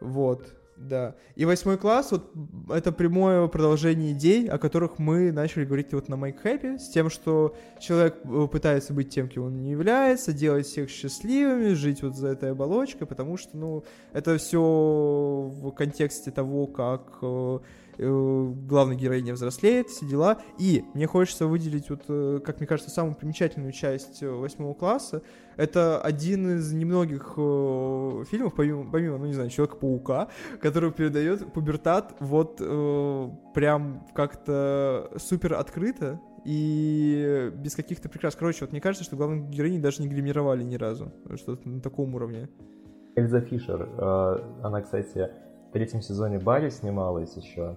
[0.00, 0.54] Вот.
[0.76, 1.14] Да.
[1.36, 2.30] И восьмой класс, вот
[2.70, 7.08] это прямое продолжение идей, о которых мы начали говорить вот на Make Happy, с тем,
[7.08, 12.14] что человек э, пытается быть тем, кем он не является, делать всех счастливыми, жить вот
[12.14, 17.58] за этой оболочкой, потому что, ну, это все в контексте того, как э,
[17.98, 20.38] главная героиня взрослеет, все дела.
[20.58, 25.22] И мне хочется выделить, вот, э, как мне кажется, самую примечательную часть э, восьмого класса.
[25.56, 30.28] Это один из немногих э, фильмов, помимо, помимо, ну не знаю, Человека-паука,
[30.60, 38.36] который передает пубертат вот э, прям как-то супер открыто и без каких-то прикрас.
[38.36, 41.12] Короче, вот мне кажется, что главную героиню даже не гримировали ни разу.
[41.34, 42.48] Что-то на таком уровне.
[43.16, 43.88] Эльза Фишер,
[44.62, 45.30] она, кстати,
[45.70, 47.76] в третьем сезоне Барри снималась еще.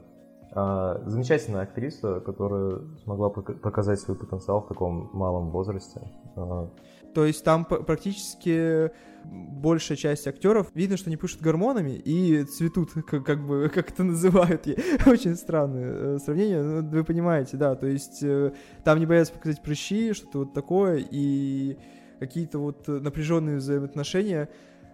[0.52, 6.02] А, замечательная актриса, которая смогла показать свой потенциал в таком малом возрасте.
[6.36, 6.70] А,
[7.14, 8.92] То есть там практически
[9.26, 14.04] большая часть актеров видно, что они пишут гормонами и цветут, как, как бы, как это
[14.04, 14.68] называют.
[15.06, 17.76] Очень странное э, сравнение, но вы понимаете, да.
[17.76, 18.52] То есть э,
[18.84, 21.78] там не боятся показать прыщи, что-то вот такое, и
[22.20, 24.50] какие-то вот напряженные взаимоотношения.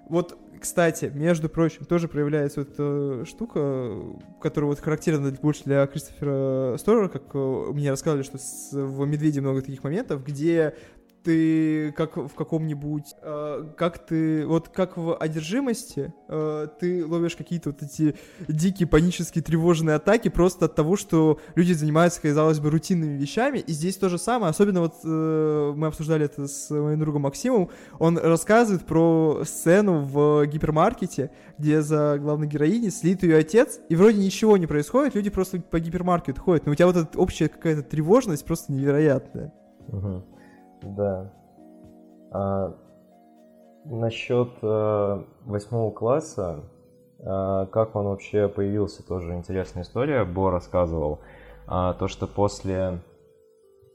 [0.10, 4.02] Вот кстати, между прочим, тоже проявляется вот эта штука,
[4.42, 7.38] которая вот характерна больше для Кристофера Сторера, как э,
[7.74, 8.40] мне рассказывали, что
[8.72, 10.76] в «Медведе» много таких моментов, где
[11.26, 17.72] ты как в каком-нибудь, э, как ты, вот как в одержимости, э, ты ловишь какие-то
[17.72, 18.16] вот эти
[18.48, 23.72] дикие панические тревожные атаки просто от того, что люди занимаются, казалось бы, рутинными вещами, и
[23.74, 28.20] здесь то же самое, особенно вот э, мы обсуждали это с моим другом Максимом, он
[28.20, 34.58] рассказывает про сцену в гипермаркете, где за главной героиней слит ее отец, и вроде ничего
[34.58, 38.46] не происходит, люди просто по гипермаркету ходят, но у тебя вот эта общая какая-то тревожность
[38.46, 39.52] просто невероятная.
[39.88, 40.24] Uh-huh.
[40.86, 41.32] Да.
[42.32, 42.74] А,
[43.86, 46.64] насчет а, восьмого класса,
[47.20, 50.24] а, как он вообще появился, тоже интересная история.
[50.26, 51.20] Бо рассказывал
[51.68, 53.00] а, то, что после,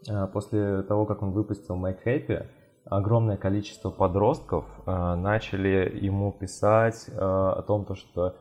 [0.08, 2.46] а, после того, как он выпустил Make Happy,
[2.84, 8.34] огромное количество подростков а, начали ему писать а, о том, то, что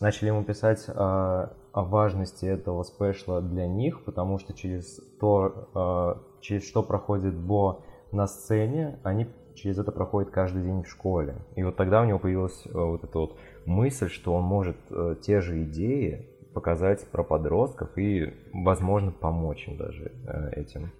[0.00, 6.22] начали ему писать а, о важности этого спешла для них, потому что через то, а,
[6.40, 7.82] через что проходит Бо
[8.12, 11.36] на сцене, они через это проходят каждый день в школе.
[11.56, 15.16] И вот тогда у него появилась э, вот эта вот мысль, что он может э,
[15.20, 20.92] те же идеи показать про подростков и, возможно, помочь им даже э, этим.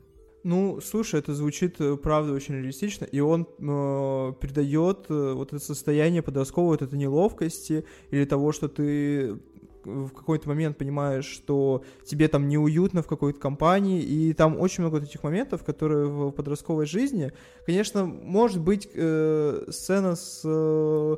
[0.49, 6.23] Ну, слушай, это звучит, правда, очень реалистично, и он э, передает э, вот это состояние
[6.23, 9.37] подростковой, вот этой неловкости или того, что ты
[9.85, 14.95] в какой-то момент понимаешь, что тебе там неуютно в какой-то компании, и там очень много
[14.95, 17.31] вот этих моментов, которые в подростковой жизни,
[17.67, 21.17] конечно, может быть э, сцена с э,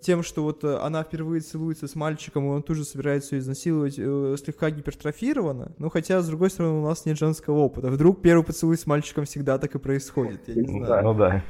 [0.00, 3.94] тем, что вот она впервые целуется с мальчиком, и он тут же собирается ее изнасиловать,
[3.98, 5.72] э, слегка гипертрофирована.
[5.78, 7.88] Ну, хотя, с другой стороны, у нас нет женского опыта.
[7.88, 11.04] Вдруг первый поцелуй с мальчиком всегда так и происходит, я не знаю.
[11.04, 11.44] Ну да.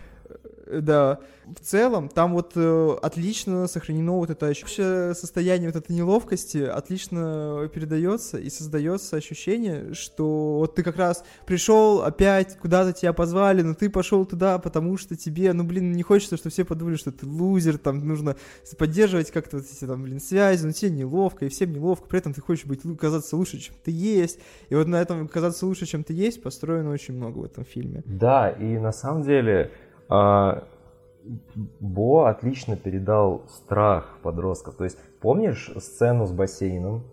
[0.71, 1.19] Да.
[1.47, 7.69] В целом, там вот э, отлично сохранено вот это общее состояние вот этой неловкости, отлично
[7.75, 13.75] передается и создается ощущение, что вот ты как раз пришел опять, куда-то тебя позвали, но
[13.75, 17.27] ты пошел туда, потому что тебе, ну, блин, не хочется, чтобы все подумали, что ты
[17.27, 18.37] лузер, там нужно
[18.79, 22.33] поддерживать как-то вот эти там, блин, связи, но тебе неловко, и всем неловко, при этом
[22.33, 24.39] ты хочешь быть, казаться лучше, чем ты есть,
[24.69, 28.03] и вот на этом казаться лучше, чем ты есть, построено очень много в этом фильме.
[28.07, 29.73] Да, и на самом деле
[30.11, 30.65] а,
[31.81, 34.75] Бо отлично передал страх подростков.
[34.77, 37.05] То есть, помнишь сцену с бассейном?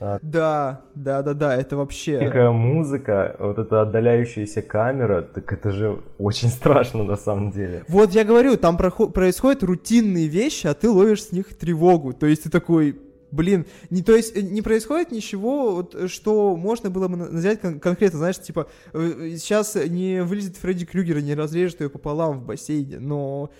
[0.00, 2.18] А, да, да, да, да, это вообще...
[2.18, 7.84] Такая музыка, вот эта отдаляющаяся камера, так это же очень страшно на самом деле.
[7.88, 12.12] Вот я говорю, там происходят рутинные вещи, а ты ловишь с них тревогу.
[12.12, 12.98] То есть ты такой,
[13.34, 17.60] блин, не, то есть э, не происходит ничего, вот, э, что можно было бы назвать
[17.60, 22.40] кон- конкретно, знаешь, типа, э, сейчас не вылезет Фредди Крюгер и не разрежет ее пополам
[22.40, 23.50] в бассейне, но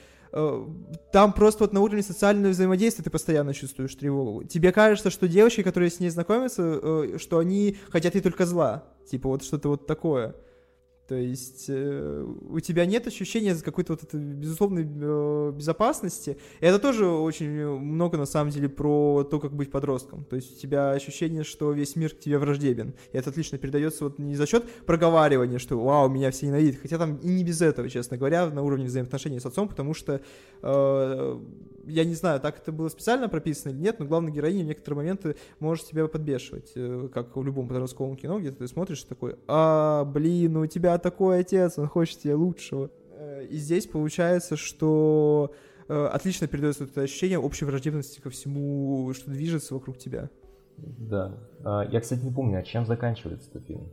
[1.13, 4.43] там просто вот на уровне социального взаимодействия ты постоянно чувствуешь тревогу.
[4.43, 9.29] Тебе кажется, что девочки, которые с ней знакомятся, что они хотят ей только зла, типа
[9.29, 10.35] вот что-то вот такое.
[11.07, 16.39] То есть э, у тебя нет ощущения какой-то вот этой безусловной э, безопасности.
[16.61, 20.25] И это тоже очень много, на самом деле, про то, как быть подростком.
[20.25, 22.95] То есть у тебя ощущение, что весь мир к тебе враждебен.
[23.13, 26.81] И это отлично передается вот не за счет проговаривания, что «Вау, меня все ненавидят».
[26.81, 30.23] Хотя там и не без этого, честно говоря, на уровне взаимоотношений с отцом, потому что
[30.63, 31.41] э,
[31.87, 34.99] я не знаю, так это было специально прописано или нет, но главная героиня в некоторые
[34.99, 40.05] моменты может тебя подбешивать, э, как в любом подростковом кино, где ты смотришь такой, а,
[40.05, 42.91] блин, у тебя такой отец, он хочет тебе лучшего.
[43.13, 45.53] Э, и здесь получается, что
[45.89, 50.31] э, отлично передается это ощущение общей враждебности ко всему, что движется вокруг тебя.
[50.77, 51.39] Да.
[51.65, 53.89] А, я, кстати, не помню, а чем заканчивается этот фильм?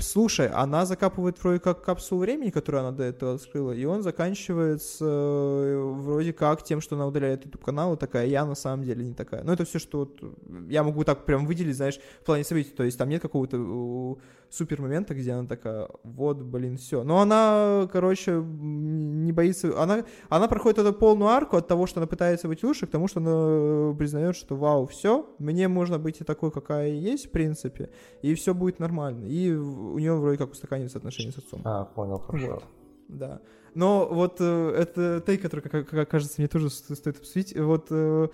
[0.00, 5.04] Слушай, она закапывает вроде как капсулу времени, которую она до этого открыла, и он заканчивается
[5.04, 9.04] э, вроде как тем, что она удаляет YouTube канал, и такая, я на самом деле
[9.04, 9.42] не такая.
[9.44, 10.20] Но это все, что вот
[10.68, 14.18] я могу так прям выделить, знаешь, в плане событий, то есть там нет какого-то
[14.54, 17.02] супер момента, где она такая, вот, блин, все.
[17.02, 22.06] Но она, короче, не боится, она, она проходит эту полную арку от того, что она
[22.06, 26.24] пытается быть лучше, к тому, что она признает, что вау, все, мне можно быть и
[26.24, 27.90] такой, какая есть, в принципе,
[28.22, 29.26] и все будет нормально.
[29.26, 31.60] И у нее вроде как устаканиваются отношения с отцом.
[31.64, 32.52] А, понял, хорошо.
[32.54, 32.64] Вот.
[33.08, 33.40] Да.
[33.74, 37.58] Но вот э, это тейк, который, как, как кажется, мне тоже стоит обсудить.
[37.58, 38.28] Вот э,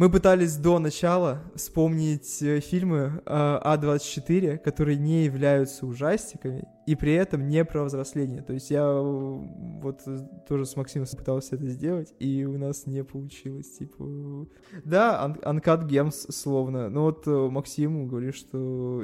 [0.00, 7.12] мы пытались до начала вспомнить э, фильмы э, А24, которые не являются ужастиками, и при
[7.12, 8.40] этом не про взросление.
[8.40, 10.00] То есть я э, вот
[10.48, 13.72] тоже с Максимом пытался это сделать, и у нас не получилось.
[13.72, 14.48] Типа,
[14.86, 16.88] да, Uncut Gems словно.
[16.88, 19.02] Но вот Максим говорит, что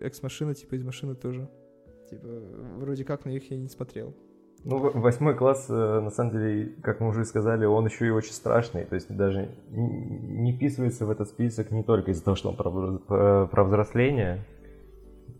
[0.00, 1.50] экс-машина, типа, из машины тоже.
[2.10, 2.28] Типа,
[2.76, 4.14] вроде как на них я не смотрел.
[4.64, 8.32] Ну, восьмой класс, э, на самом деле, как мы уже сказали, он еще и очень
[8.32, 8.84] страшный.
[8.84, 13.46] То есть даже не вписывается в этот список не только из-за того, что он про,
[13.46, 14.44] про взросление.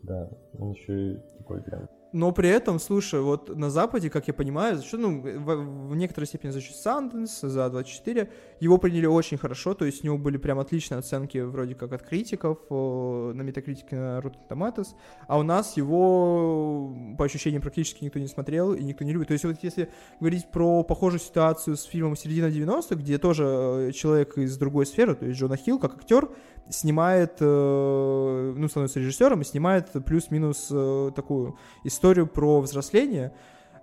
[0.02, 4.34] Да, он еще и такой прям но при этом, слушай, вот на Западе, как я
[4.34, 8.30] понимаю, за счет, ну, в, в некоторой степени за счет Sundance, за 24,
[8.60, 12.02] его приняли очень хорошо, то есть у него были прям отличные оценки вроде как от
[12.02, 14.88] критиков, на Метакритике, на Rotten Tomatoes,
[15.26, 19.28] а у нас его, по ощущениям, практически никто не смотрел и никто не любит.
[19.28, 23.92] То есть вот если говорить про похожую ситуацию с фильмом «Середина 90-х», где тоже э,
[23.92, 26.30] человек из другой сферы, то есть Джона Хилл, как актер,
[26.70, 33.32] снимает, э, ну, становится режиссером и снимает плюс-минус э, такую историю про взросление.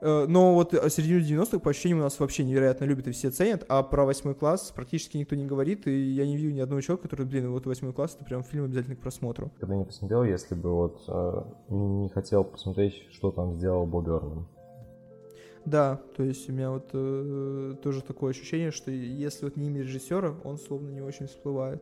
[0.02, 3.66] Э, но вот середину 90-х, по ощущениям, у нас вообще невероятно любят и все ценят,
[3.68, 7.08] а про восьмой класс практически никто не говорит, и я не видел ни одного человека,
[7.08, 9.52] который, блин, вот восьмой класс, это прям фильм обязательно к просмотру.
[9.60, 11.02] Когда не посмотрел, если бы вот
[11.70, 14.48] не хотел посмотреть, что там сделал Боб Эрнан.
[15.66, 19.82] Да, то есть у меня вот э, тоже такое ощущение, что если вот не имя
[19.82, 21.82] режиссера, он словно не очень всплывает.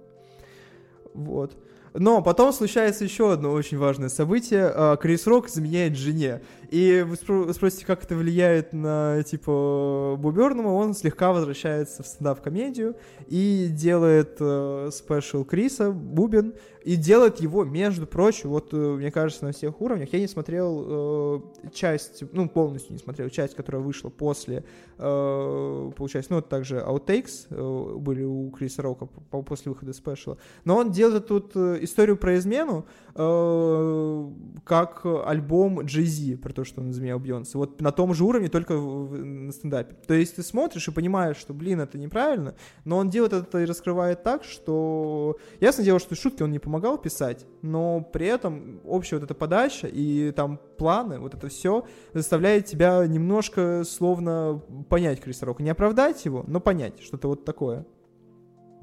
[1.13, 1.53] Вот.
[1.93, 4.71] Но потом случается еще одно очень важное событие.
[4.73, 6.41] А, Крис Рок заменяет жене.
[6.69, 7.15] И вы
[7.53, 10.69] спросите, как это влияет на, типа, Бубернума.
[10.69, 12.95] Он слегка возвращается в стендап-комедию
[13.27, 19.45] и делает э, спешл Криса, Бубен, и делает его, между прочим, вот, э, мне кажется,
[19.45, 20.11] на всех уровнях.
[20.11, 24.63] Я не смотрел э, часть, ну, полностью не смотрел часть, которая вышла после,
[24.97, 30.37] э, получается, ну, вот также Outtakes э, были у Криса Рока после выхода спешла.
[30.65, 34.29] Но он делает тут э, историю про измену э,
[34.63, 37.57] как альбом Jay-Z, про то, что он изменял Бейонсе.
[37.57, 39.95] Вот на том же уровне, только на стендапе.
[40.07, 42.55] То есть ты смотришь и понимаешь, что, блин, это неправильно,
[42.85, 45.37] но он делает это и раскрывает так, что...
[45.59, 49.87] Ясно дело, что шутки он не помогал писать, но при этом общая вот эта подача
[49.87, 55.63] и там планы, вот это все заставляет тебя немножко словно понять Криса Рока.
[55.63, 57.85] Не оправдать его, но понять что-то вот такое.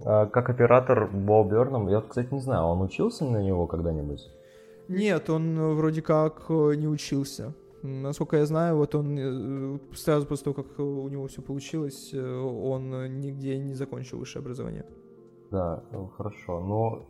[0.05, 4.31] А, как оператор Бо Берном, я, кстати, не знаю, он учился на него когда-нибудь?
[4.89, 7.55] Нет, он э, вроде как э, не учился.
[7.83, 13.21] Насколько я знаю, вот он э, сразу после того, как у него все получилось, он
[13.21, 14.85] нигде не закончил высшее образование.
[15.51, 15.83] Да,
[16.17, 16.61] хорошо.
[16.61, 17.07] Но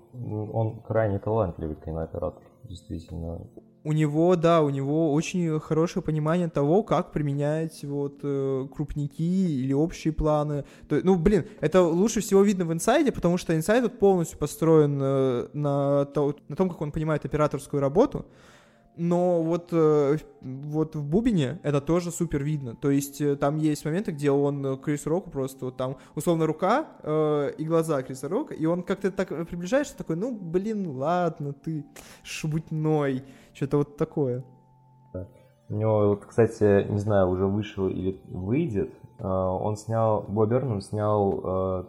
[0.52, 3.46] он крайне талантливый кинооператор, действительно
[3.82, 9.72] у него, да, у него очень хорошее понимание того, как применять вот э, крупники или
[9.72, 10.64] общие планы.
[10.88, 14.98] То, ну, блин, это лучше всего видно в инсайде, потому что инсайд вот полностью построен
[15.00, 18.26] э, на, то, на том, как он понимает операторскую работу.
[18.96, 22.76] Но вот, э, вот в Бубине это тоже супер видно.
[22.76, 27.52] То есть там есть моменты, где он Крис Року просто вот там условно рука э,
[27.56, 31.86] и глаза Криса Рока, и он как-то так приближаешься, такой, ну блин, ладно, ты
[32.22, 33.24] шебутной.
[33.52, 34.44] Что-то вот такое.
[35.68, 40.80] У него, вот, кстати, не знаю, уже вышел или выйдет, а, он снял, Бо Бернам
[40.80, 41.86] снял а,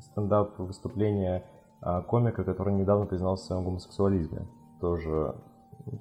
[0.00, 1.44] стендап выступление
[1.80, 4.46] а, комика, который недавно признался в своем гомосексуализме.
[4.82, 5.34] Тоже,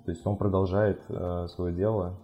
[0.05, 1.01] то есть он продолжает
[1.51, 2.19] свое дело.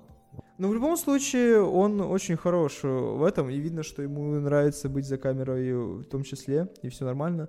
[0.57, 5.05] Но в любом случае он очень хорош в этом, и видно, что ему нравится быть
[5.05, 7.47] за камерой в том числе, и все нормально.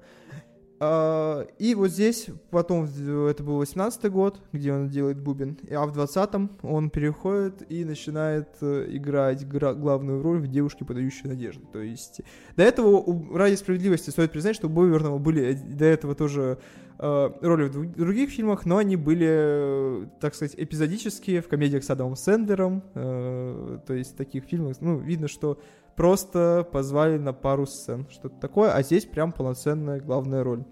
[0.85, 5.97] А, и вот здесь, потом, это был 18 год, где он делает бубен, а в
[5.97, 11.63] 20-м он переходит и начинает э, играть главную роль в «Девушке, подающей надежды».
[11.73, 12.23] То есть
[12.57, 16.59] до этого, ради справедливости, стоит признать, что у Бойвернова были до этого тоже
[16.92, 21.91] э, роли в других фильмах, но они были, э, так сказать, эпизодические в комедиях с
[21.91, 25.59] Адамом Сендером, то есть в таких фильмах, ну, видно, что
[25.97, 30.65] просто позвали на пару сцен, что-то такое, а здесь прям полноценная главная роль.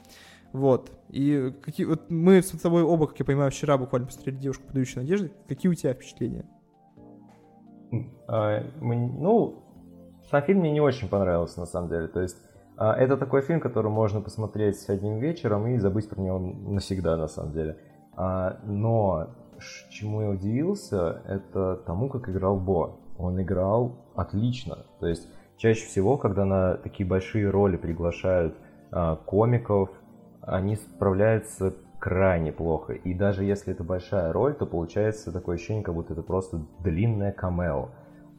[0.53, 0.91] Вот.
[1.09, 5.03] И какие, вот мы с тобой оба, как я понимаю, вчера буквально посмотрели «Девушку, подающую
[5.03, 5.33] надежды».
[5.49, 6.45] Какие у тебя впечатления?
[8.27, 9.65] А, ну,
[10.31, 12.09] сам фильм мне не очень понравился, на самом деле.
[12.09, 12.37] То есть,
[12.87, 17.53] это такой фильм, который можно посмотреть одним вечером и забыть про него навсегда, на самом
[17.53, 17.77] деле.
[18.17, 19.29] А, но
[19.91, 22.99] чему я удивился, это тому, как играл Бо.
[23.19, 24.87] Он играл отлично.
[24.99, 28.57] То есть чаще всего, когда на такие большие роли приглашают
[28.91, 29.91] а, комиков,
[30.41, 32.95] они справляются крайне плохо.
[32.95, 37.33] И даже если это большая роль, то получается такое ощущение, как будто это просто длинное
[37.33, 37.91] камео.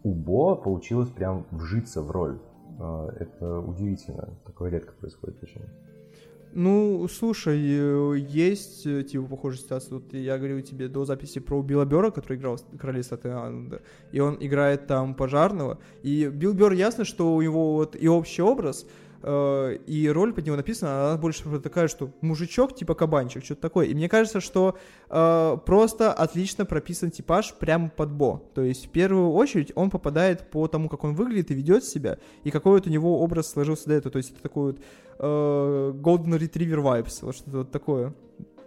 [0.04, 2.40] У Бо получилось прям вжиться в роль.
[2.80, 4.30] А, это удивительно.
[4.46, 5.66] Такое редко происходит почему.
[6.54, 9.96] Ну, слушай, э, есть, э, типа, похожая ситуация.
[9.96, 14.20] Вот я говорил тебе до записи про Билла Бера, который играл в Короле Статуэнда, и
[14.20, 15.80] он играет там пожарного.
[16.04, 18.86] И Билл Бер, ясно, что у него вот и общий образ,
[19.24, 23.88] Э, и роль под него написана, она больше такая, что мужичок, типа кабанчик, что-то такое.
[23.88, 24.78] И мне кажется, что
[25.10, 28.42] э, просто отлично прописан типаж прямо под Бо.
[28.54, 32.18] То есть, в первую очередь, он попадает по тому, как он выглядит и ведет себя,
[32.44, 34.12] и какой вот у него образ сложился до этого.
[34.12, 34.80] То есть, это такой вот
[35.20, 38.14] э, Golden Retriever vibes, вот что-то вот такое.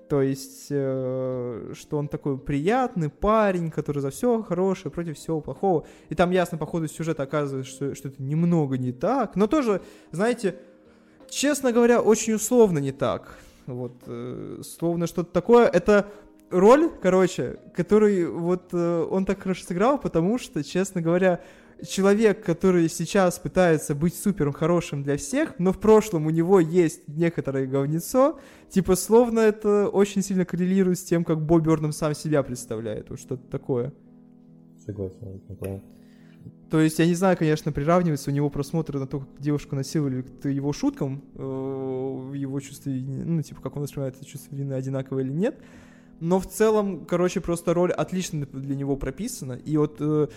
[0.08, 5.86] То есть, э, что он такой приятный парень, который за все хорошее, против всего плохого.
[6.10, 9.34] И там ясно по ходу сюжета оказывается, что, что это немного не так.
[9.34, 9.80] Но тоже,
[10.10, 10.56] знаете,
[11.28, 13.38] честно говоря, очень условно не так.
[13.66, 15.66] Вот, э, словно что-то такое.
[15.66, 16.06] Это
[16.50, 21.40] роль, короче, который вот э, он так хорошо сыграл, потому что, честно говоря,
[21.86, 27.06] человек, который сейчас пытается быть супером хорошим для всех, но в прошлом у него есть
[27.08, 28.38] некоторое говнецо,
[28.70, 33.20] типа словно это очень сильно коррелирует с тем, как Боб Бёрном сам себя представляет, вот
[33.20, 33.92] что-то такое.
[34.84, 35.82] Согласен, это
[36.70, 40.22] То есть, я не знаю, конечно, приравнивается у него просмотры на то, как девушку насиловали
[40.22, 45.20] к его шуткам, э, его чувстве, ну, типа, как он воспринимает это чувство вины одинаково
[45.20, 45.56] или нет.
[46.20, 49.54] Но в целом, короче, просто роль отлично для него прописана.
[49.54, 50.28] И вот э,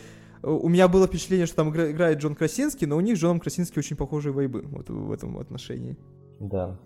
[0.43, 3.79] у меня было впечатление, что там играет Джон Красинский, но у них с Джоном Красински
[3.79, 5.97] очень похожие вайбы вот в этом отношении.
[6.39, 6.79] Да.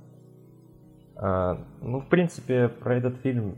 [1.16, 3.56] А, ну, в принципе, про этот фильм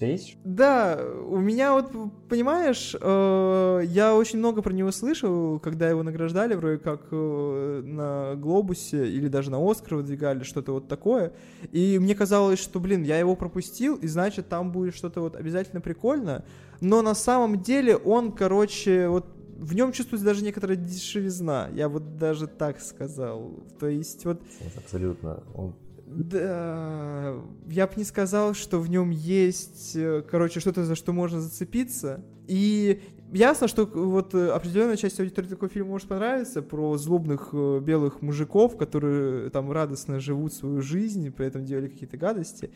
[0.00, 0.36] есть?
[0.44, 1.92] Да, у меня вот,
[2.28, 8.34] понимаешь, э, я очень много про него слышал, когда его награждали, вроде как э, на
[8.36, 11.32] Глобусе или даже на Оскар выдвигали, что-то вот такое.
[11.70, 15.80] И мне казалось, что, блин, я его пропустил, и значит, там будет что-то вот обязательно
[15.80, 16.44] прикольно.
[16.80, 19.26] Но на самом деле он, короче, вот
[19.58, 21.68] в нем чувствуется даже некоторая дешевизна.
[21.72, 23.64] Я вот даже так сказал.
[23.78, 24.42] То есть вот...
[24.76, 25.42] Абсолютно.
[25.54, 25.74] Он
[26.06, 27.34] Да,
[27.68, 32.24] я бы не сказал, что в нем есть, э, короче, что-то, за что можно зацепиться.
[32.46, 33.00] И
[33.32, 38.22] ясно, что вот э, определенная часть аудитории такой фильм может понравиться про злобных э, белых
[38.22, 42.70] мужиков, которые там радостно живут свою жизнь, при этом делали какие-то гадости.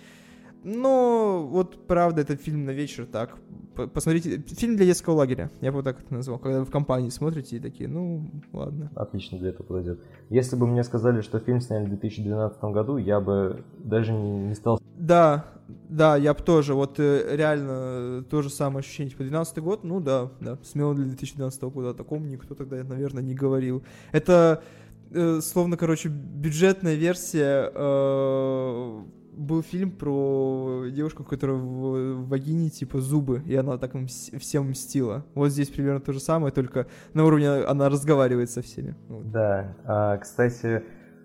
[0.65, 3.37] Но вот правда, это фильм на вечер так.
[3.95, 7.11] Посмотрите, фильм для детского лагеря, я бы вот так это назвал, когда вы в компании
[7.11, 8.91] смотрите и такие, ну, ладно.
[8.97, 10.01] Отлично для этого подойдет.
[10.31, 14.55] Если бы мне сказали, что фильм сняли в 2012 году, я бы даже не, не
[14.55, 14.81] стал...
[14.97, 15.45] Да,
[15.89, 20.01] да, я бы тоже, вот э, реально то же самое ощущение, типа 12 год, ну
[20.01, 23.85] да, да, смело для 2012 года, о таком никто тогда, наверное, не говорил.
[24.11, 24.63] Это
[25.13, 29.03] э, словно, короче, бюджетная версия э,
[29.39, 34.71] был фильм про девушку, которая в, в вагине, типа, зубы, и она так мс- всем
[34.71, 35.25] мстила.
[35.35, 38.97] Вот здесь примерно то же самое, только на уровне она разговаривает со всеми.
[39.09, 39.31] Вот.
[39.31, 40.83] Да, а, кстати,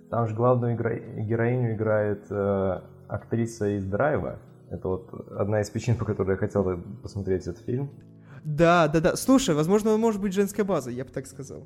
[0.09, 0.95] там же главную игра...
[0.95, 4.39] героиню играет э, актриса из «Драйва».
[4.69, 7.89] Это вот одна из причин, по которой я хотел посмотреть этот фильм.
[8.43, 9.15] Да, да, да.
[9.15, 11.63] Слушай, возможно, он может быть женская база, я бы так сказал.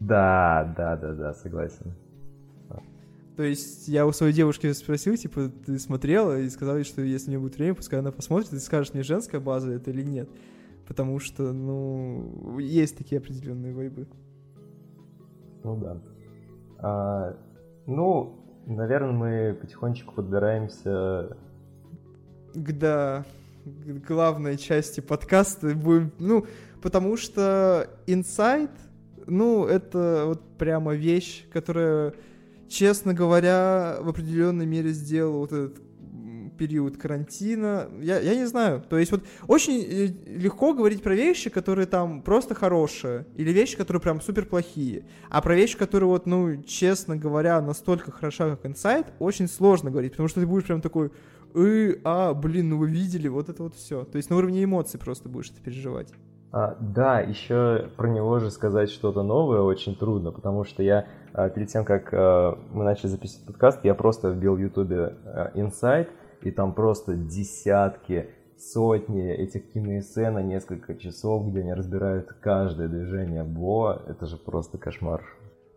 [0.00, 1.94] Да, да, да, да, согласен.
[3.36, 7.30] То есть я у своей девушки спросил, типа, ты смотрела, и сказала, что если у
[7.30, 10.28] нее будет время, пускай она посмотрит и скажет, мне женская база это или нет.
[10.86, 14.06] Потому что, ну, есть такие определенные вайбы.
[15.64, 16.00] Ну да.
[16.78, 17.36] А,
[17.86, 21.36] ну, наверное, мы потихонечку подбираемся
[22.54, 23.24] к, да,
[23.64, 25.74] к главной части подкаста.
[25.74, 26.46] Будем, ну,
[26.82, 28.70] потому что инсайт,
[29.26, 32.14] ну, это вот прямо вещь, которая
[32.74, 35.80] честно говоря, в определенной мере сделал вот этот
[36.58, 37.88] период карантина.
[38.00, 38.82] Я, я не знаю.
[38.88, 43.76] То есть вот очень э, легко говорить про вещи, которые там просто хорошие, или вещи,
[43.76, 45.04] которые прям супер плохие.
[45.30, 50.12] А про вещи, которые вот, ну, честно говоря, настолько хороша, как инсайт, очень сложно говорить,
[50.12, 51.10] потому что ты будешь прям такой,
[51.54, 54.04] э, а, блин, ну вы видели, вот это вот все.
[54.04, 56.12] То есть на уровне эмоций просто будешь это переживать.
[56.56, 61.48] А, да, еще про него же сказать что-то новое очень трудно, потому что я а,
[61.48, 65.16] перед тем, как а, мы начали записывать подкаст, я просто вбил в Ютубе
[65.54, 66.10] инсайт,
[66.42, 73.42] и там просто десятки, сотни этих киноэссе на несколько часов, где они разбирают каждое движение
[73.42, 74.00] Бо.
[74.06, 75.24] Это же просто кошмар.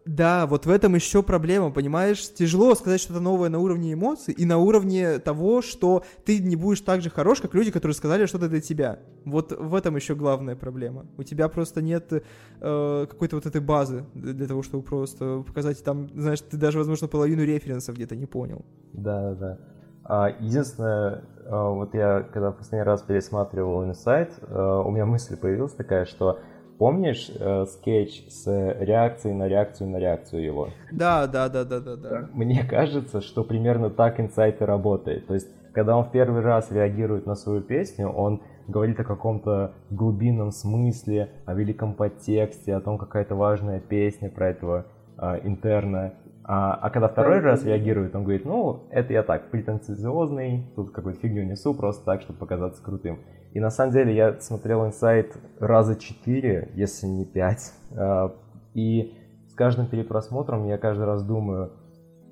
[0.08, 2.32] Да, вот в этом еще проблема, понимаешь?
[2.34, 6.82] Тяжело сказать что-то новое на уровне эмоций и на уровне того, что ты не будешь
[6.82, 9.00] так же хорош, как люди, которые сказали что-то для тебя.
[9.26, 11.06] Вот в этом еще главная проблема.
[11.18, 16.10] У тебя просто нет э, какой-то вот этой базы для того, чтобы просто показать там,
[16.16, 18.66] знаешь, ты даже, возможно, половину референсов где-то не понял.
[18.94, 20.30] Да, да, да.
[20.40, 25.74] Единственное, а, вот я когда в последний раз пересматривал инсайт, а, у меня мысль появилась
[25.74, 26.40] такая, что
[26.78, 28.46] Помнишь э, скетч с
[28.80, 30.70] реакцией на реакцию на реакцию его?
[30.92, 32.30] Да, да, да, да, да, да.
[32.34, 35.26] Мне кажется, что примерно так инсайт и работает.
[35.26, 39.74] То есть, когда он в первый раз реагирует на свою песню, он говорит о каком-то
[39.90, 44.86] глубинном смысле, о великом подтексте, о том, какая-то важная песня про этого
[45.18, 46.14] э, интерна.
[46.44, 51.20] А, а когда второй раз реагирует, он говорит, ну, это я так, претенциозный, тут какую-то
[51.20, 53.20] фигню несу, просто так, чтобы показаться крутым.
[53.58, 57.74] И на самом деле я смотрел инсайт раза четыре, если не пять.
[57.90, 58.36] А,
[58.76, 59.18] и
[59.50, 61.72] с каждым перепросмотром я каждый раз думаю,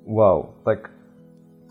[0.05, 0.91] вау, так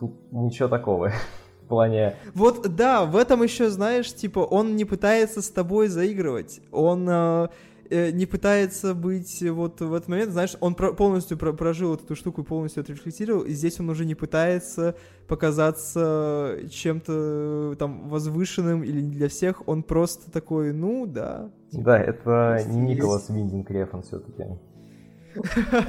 [0.01, 1.13] тут ничего такого.
[1.63, 2.17] В плане...
[2.35, 6.61] Вот, да, в этом еще, знаешь, типа, он не пытается с тобой заигрывать.
[6.73, 7.49] Он Э,
[7.91, 12.17] не пытается быть вот в этот момент, знаешь, он про полностью про прожил вот эту
[12.17, 14.95] штуку и полностью отрефлектировал, и здесь он уже не пытается
[15.29, 21.51] показаться чем-то там возвышенным или не для всех, он просто такой, ну да.
[21.71, 24.45] Типа, да, это не Николас Виндинг Рефан все-таки.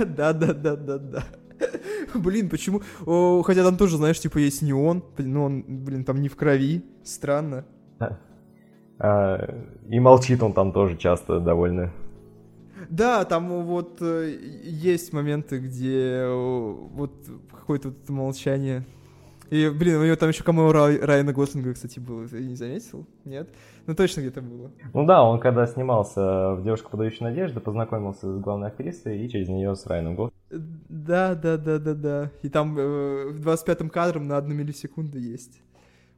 [0.06, 1.24] Да-да-да-да-да.
[2.14, 2.82] Блин, почему?
[3.44, 6.84] хотя там тоже, знаешь, типа есть не он, но он, блин, там не в крови.
[7.04, 7.66] Странно.
[9.00, 11.92] А, и молчит он там тоже часто довольно.
[12.90, 17.14] Да, там вот э, есть моменты, где э, вот
[17.52, 18.86] какое-то вот молчание.
[19.50, 22.28] И, блин, у него там еще камео Райана Гослинга, кстати, было.
[22.28, 23.06] Ты не заметил?
[23.26, 23.50] Нет?
[23.86, 24.72] Ну, точно где-то было.
[24.94, 29.48] Ну да, он когда снимался в «Девушка, подающая надежды», познакомился с главной актрисой и через
[29.48, 30.80] нее с Райаном Гослингом.
[30.90, 32.32] Да, да, да, да, да.
[32.42, 35.62] И там э, в 25-м кадром на одну миллисекунду есть.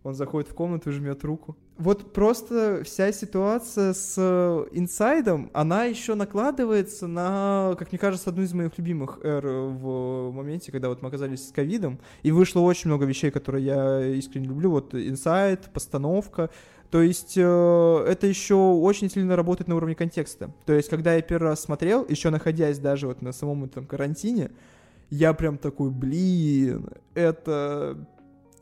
[0.08, 1.58] Он заходит в комнату и жмет руку.
[1.78, 8.44] Вот просто вся ситуация с э, инсайдом, она еще накладывается на, как мне кажется, одну
[8.44, 12.90] из моих любимых эр в моменте, когда вот мы оказались с ковидом, и вышло очень
[12.90, 14.72] много вещей, которые я искренне люблю.
[14.72, 16.52] Вот инсайд, постановка,
[16.90, 20.52] то есть э, это еще очень сильно работает на уровне контекста.
[20.66, 24.52] То есть, когда я первый раз смотрел, еще находясь даже вот на самом этом карантине,
[25.10, 28.08] я прям такой, блин, это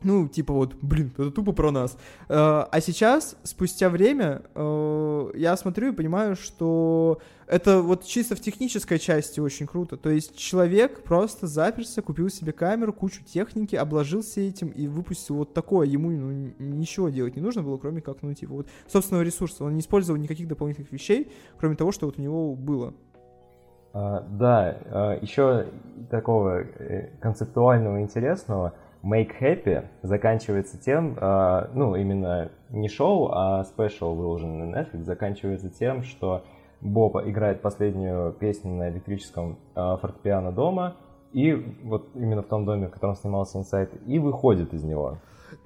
[0.02, 1.96] ну, типа вот, блин, это тупо про нас.
[2.28, 8.40] Э, а сейчас, спустя время, э, я смотрю и понимаю, что это вот чисто в
[8.40, 9.96] технической части очень круто.
[9.96, 15.54] То есть человек просто заперся, купил себе камеру, кучу техники, обложился этим и выпустил вот
[15.54, 15.86] такое.
[15.86, 19.64] Ему ну, ничего делать не нужно было, кроме как, ну, типа, вот собственного ресурса.
[19.64, 22.94] Он не использовал никаких дополнительных вещей, кроме того, что вот у него было.
[23.92, 25.68] А, да, а, еще
[26.10, 28.74] такого э, концептуального интересного–
[29.06, 35.70] Make Happy заканчивается тем, э, ну, именно не шоу, а спешл, выложенный на Netflix, заканчивается
[35.70, 36.44] тем, что
[36.80, 40.96] Боб играет последнюю песню на электрическом э, фортепиано дома,
[41.32, 41.52] и
[41.84, 45.18] вот именно в том доме, в котором снимался Инсайт, и выходит из него.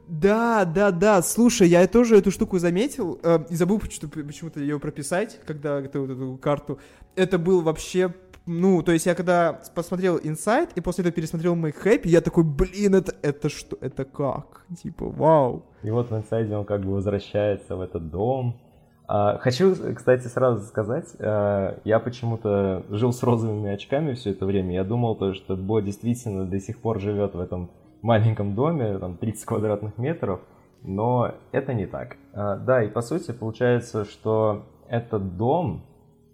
[0.09, 1.23] Да, да, да.
[1.23, 6.37] Слушай, я тоже эту штуку заметил э, и забыл почему-то ее прописать, когда эту, эту
[6.37, 6.79] карту.
[7.17, 8.13] Это был вообще
[8.53, 12.43] ну, то есть я когда посмотрел Inside и после этого пересмотрел Make Happy, я такой,
[12.43, 14.67] блин, это, это что, это как?
[14.83, 15.63] Типа, вау.
[15.85, 18.61] И вот в Inside он как бы возвращается в этот дом.
[19.07, 24.75] А, хочу, кстати, сразу сказать, а, я почему-то жил с розовыми очками все это время.
[24.75, 27.71] Я думал то, что Бо действительно до сих пор живет в этом
[28.03, 30.41] маленьком доме, там 30 квадратных метров,
[30.83, 32.17] но это не так.
[32.33, 35.83] А, да, и по сути получается, что этот дом,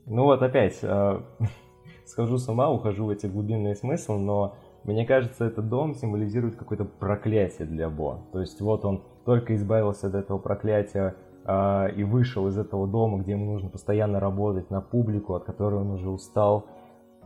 [0.06, 1.22] ну вот опять, а,
[2.07, 4.54] схожу с ума, ухожу в эти глубинные смыслы, но
[4.84, 8.20] мне кажется, этот дом символизирует какое-то проклятие для Бо.
[8.32, 13.18] То есть вот он только избавился от этого проклятия э, и вышел из этого дома,
[13.18, 16.66] где ему нужно постоянно работать на публику, от которой он уже устал.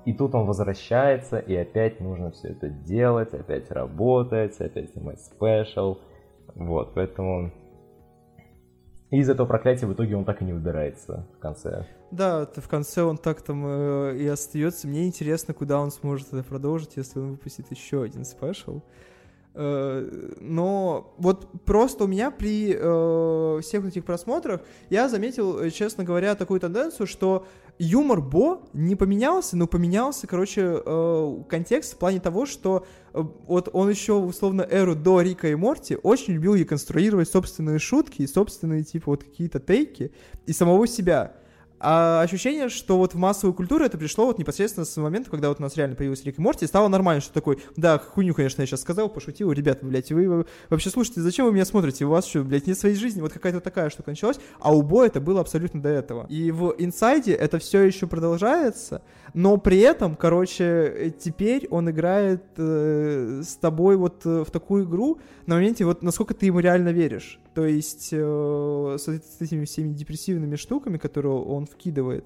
[0.07, 5.99] И тут он возвращается, и опять нужно все это делать, опять работать, опять снимать спешл.
[6.55, 7.53] Вот, поэтому
[9.11, 11.87] и из этого проклятия в итоге он так и не выбирается в конце.
[12.11, 14.89] Да, в конце он так там э, и остается.
[14.89, 18.81] Мне интересно, куда он сможет это продолжить, если он выпустит еще один спешл.
[19.55, 26.03] Э, но вот просто у меня при э, всех этих просмотрах я заметил, э, честно
[26.03, 27.47] говоря, такую тенденцию, что
[27.79, 33.71] юмор Бо не поменялся, но поменялся, короче, э, контекст в плане того, что э, вот
[33.73, 38.85] он еще, условно, эру до Рика и Морти очень любил реконструировать собственные шутки и собственные,
[38.85, 40.13] типа, вот какие-то тейки
[40.47, 41.35] и самого себя.
[41.81, 45.61] А ощущение, что вот в массовую культуру это пришло вот непосредственно с момента, когда вот
[45.61, 48.66] у нас реально появился Рик и Морти, стало нормально, что такой, да, хуйню, конечно, я
[48.66, 52.26] сейчас сказал, пошутил, ребята, блядь, вы, вы вообще слушайте, зачем вы меня смотрите, у вас
[52.26, 55.41] что, блядь, нет своей жизни, вот какая-то такая штука началась, а у Бо это было
[55.41, 56.26] абсолютно до этого.
[56.28, 59.01] И в Инсайде это все еще продолжается,
[59.35, 65.20] но при этом, короче, теперь он играет э, с тобой вот э, в такую игру
[65.47, 67.41] на моменте, вот насколько ты ему реально веришь.
[67.55, 72.24] То есть э, с, с этими всеми депрессивными штуками, которые он вкидывает.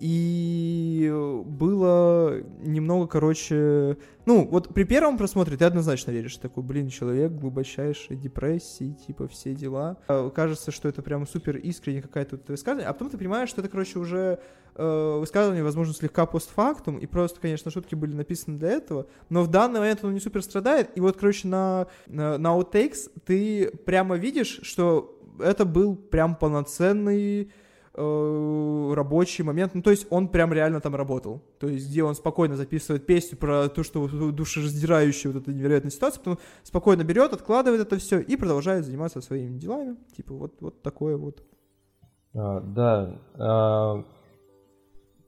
[0.00, 1.12] И
[1.44, 3.98] было немного, короче...
[4.24, 9.54] Ну, вот при первом просмотре ты однозначно веришь, такой, блин, человек глубочайшей депрессии, типа, все
[9.54, 9.98] дела.
[10.08, 13.68] А, кажется, что это прям супер искренне какая-то высказывание, а потом ты понимаешь, что это,
[13.68, 14.40] короче, уже
[14.74, 19.48] э, высказывание, возможно, слегка постфактум, и просто, конечно, шутки были написаны для этого, но в
[19.48, 24.16] данный момент он не супер страдает, и вот, короче, на, на, на Outtakes ты прямо
[24.16, 27.50] видишь, что это был прям полноценный
[27.92, 29.74] Э, рабочий момент.
[29.74, 31.42] Ну, то есть он прям реально там работал.
[31.58, 36.20] То есть где он спокойно записывает песню про то, что душераздирающая вот эта невероятная ситуация,
[36.20, 39.96] потом спокойно берет, откладывает это все и продолжает заниматься своими делами.
[40.16, 41.42] Типа вот, вот такое вот.
[42.32, 43.18] А, да.
[43.34, 44.04] А,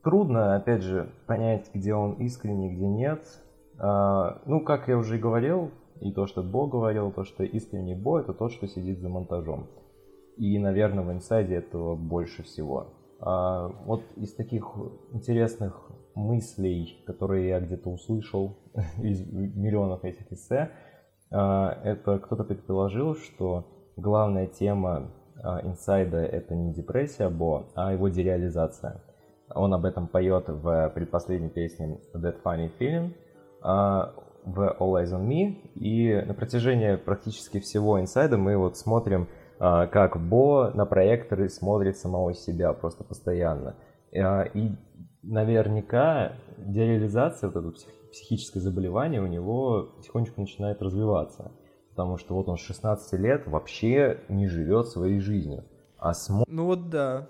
[0.05, 3.25] трудно, опять же, понять, где он искренний, где нет.
[3.79, 7.97] А, ну, как я уже и говорил, и то, что Бо говорил, то, что искренний
[7.97, 9.67] Бо, это тот, что сидит за монтажом.
[10.43, 12.89] И, наверное, в инсайде этого больше всего.
[13.21, 14.65] А вот из таких
[15.13, 18.57] интересных мыслей, которые я где-то услышал
[18.99, 20.73] из миллионов этих эссе,
[21.31, 28.09] а, это кто-то предположил, что главная тема а, инсайда это не депрессия Бо, а его
[28.09, 29.01] дереализация.
[29.55, 33.13] Он об этом поет в предпоследней песне That Funny Feeling
[33.61, 34.13] а,
[34.45, 35.71] в All Eyes on Me.
[35.77, 39.29] И на протяжении практически всего инсайда мы вот смотрим
[39.63, 43.77] как Бо на проекторы смотрит самого себя просто постоянно.
[44.13, 44.73] А, и
[45.23, 47.73] наверняка дереализация, вот это
[48.11, 51.53] психическое заболевание у него потихонечку начинает развиваться.
[51.91, 55.65] Потому что вот он с 16 лет вообще не живет своей жизнью.
[55.97, 56.45] А смо...
[56.49, 57.29] Ну вот да.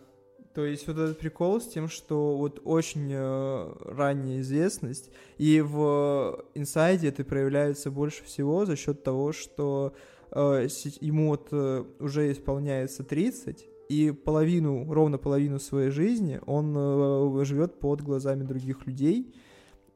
[0.55, 6.45] То есть вот этот прикол с тем, что вот очень э, ранняя известность, и в
[6.55, 13.05] инсайде это проявляется больше всего за счет того, что Э, ему вот э, уже исполняется
[13.05, 19.35] 30, и половину, ровно половину своей жизни он э, живет под глазами других людей,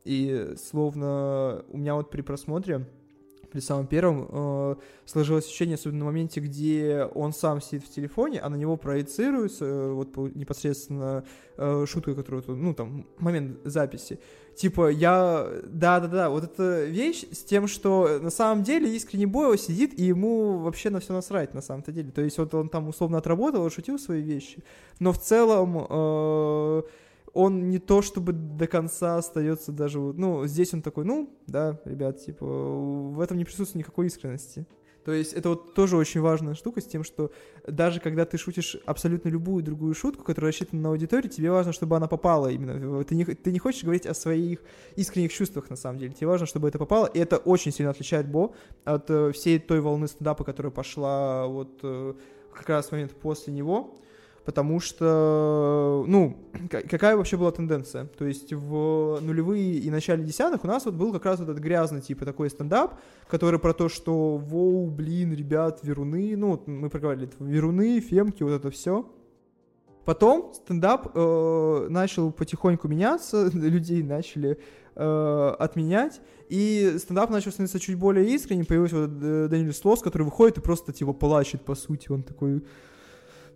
[0.04, 2.86] и словно у меня вот при просмотре
[3.56, 4.76] при самом первом э,
[5.06, 9.64] сложилось ощущение, особенно на моменте, где он сам сидит в телефоне, а на него проецируется
[9.64, 11.24] э, вот по, непосредственно
[11.56, 14.18] э, шутка, которую, ну, там, момент записи.
[14.56, 15.46] Типа, я...
[15.64, 20.58] Да-да-да, вот эта вещь с тем, что на самом деле искренне Боева сидит, и ему
[20.58, 22.10] вообще на все насрать, на самом-то деле.
[22.10, 24.64] То есть вот он там условно отработал, шутил свои вещи,
[24.98, 25.86] но в целом...
[25.88, 26.82] Э,
[27.36, 32.24] он не то чтобы до конца остается даже ну, здесь он такой, ну, да, ребят,
[32.24, 34.66] типа, в этом не присутствует никакой искренности.
[35.06, 37.30] То есть это вот тоже очень важная штука с тем, что
[37.64, 41.94] даже когда ты шутишь абсолютно любую другую шутку, которая рассчитана на аудиторию, тебе важно, чтобы
[41.94, 43.04] она попала именно.
[43.04, 44.58] Ты не, ты не хочешь говорить о своих
[44.96, 46.12] искренних чувствах, на самом деле.
[46.12, 48.52] Тебе важно, чтобы это попало, и это очень сильно отличает Бо
[48.84, 52.14] от э, всей той волны стендапа, которая пошла вот э,
[52.52, 53.94] как раз в момент после него
[54.46, 56.38] потому что, ну,
[56.70, 58.06] какая вообще была тенденция?
[58.06, 61.60] То есть в нулевые и начале десятых у нас вот был как раз вот этот
[61.60, 67.28] грязный типа такой стендап, который про то, что, воу, блин, ребят, веруны, ну, мы проговорили,
[67.40, 69.10] веруны, фемки, вот это все.
[70.04, 74.60] Потом стендап э, начал потихоньку меняться, людей начали
[74.94, 80.22] э, отменять, и стендап начал становиться чуть более искренним, появился вот э, Даниэль Слос, который
[80.22, 82.62] выходит и просто типа плачет, по сути, он такой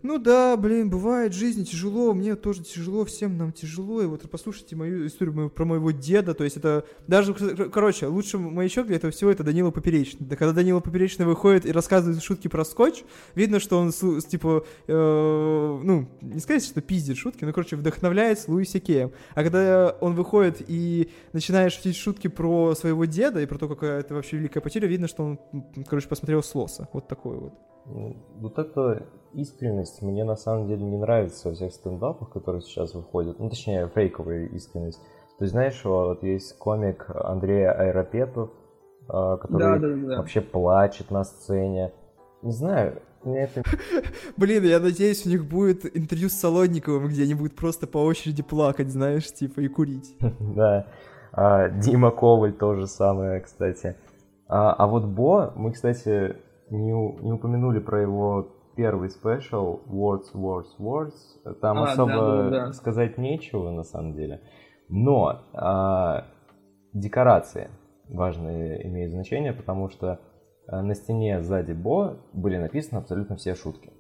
[0.03, 4.03] ну да, блин, бывает жизни тяжело, мне тоже тяжело, всем нам тяжело.
[4.03, 6.33] И вот послушайте мою историю мою, про моего деда.
[6.35, 10.27] То есть это даже, короче, лучший маячок для этого всего это Данила Поперечный.
[10.27, 13.03] Да когда Данила Поперечный выходит и рассказывает шутки про скотч,
[13.35, 18.79] видно, что он, типа, э, ну, не сказать, что пиздит шутки, но, короче, вдохновляется Луиси
[18.79, 19.13] Кеем.
[19.35, 24.01] А когда он выходит и начинает шутить шутки про своего деда и про то, какая
[24.01, 25.39] это вообще великая потеря, видно, что он,
[25.87, 26.89] короче, посмотрел с лоса.
[26.93, 27.70] Вот такой вот.
[28.36, 33.38] Вот это искренность мне на самом деле не нравится во всех стендапах, которые сейчас выходят.
[33.38, 35.01] Ну, точнее, фейковая искренность.
[35.38, 38.51] То есть, знаешь, вот есть комик Андрей Айропетов,
[39.09, 40.16] а, который да, да, да.
[40.18, 41.93] вообще плачет на сцене.
[42.43, 43.62] Не знаю, мне это...
[44.36, 48.43] Блин, я надеюсь, у них будет интервью с Солодниковым, где они будут просто по очереди
[48.43, 50.16] плакать, знаешь, типа, и курить.
[50.41, 50.86] Да.
[51.32, 53.97] А, Дима Коваль тоже самое, кстати.
[54.49, 56.36] А, а вот Бо, мы, кстати,
[56.71, 61.55] не, не упомянули про его первый спешл Words, Words, Words.
[61.61, 62.73] Там а, особо да, да, да.
[62.73, 64.41] сказать нечего на самом деле.
[64.89, 66.27] Но а,
[66.93, 67.71] декорации
[68.09, 70.21] важные имеют значение, потому что
[70.66, 73.93] а, на стене сзади Бо были написаны абсолютно все шутки.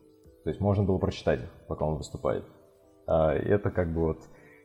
[0.44, 2.44] То есть можно было прочитать их, пока он выступает.
[3.06, 4.18] А, это как бы вот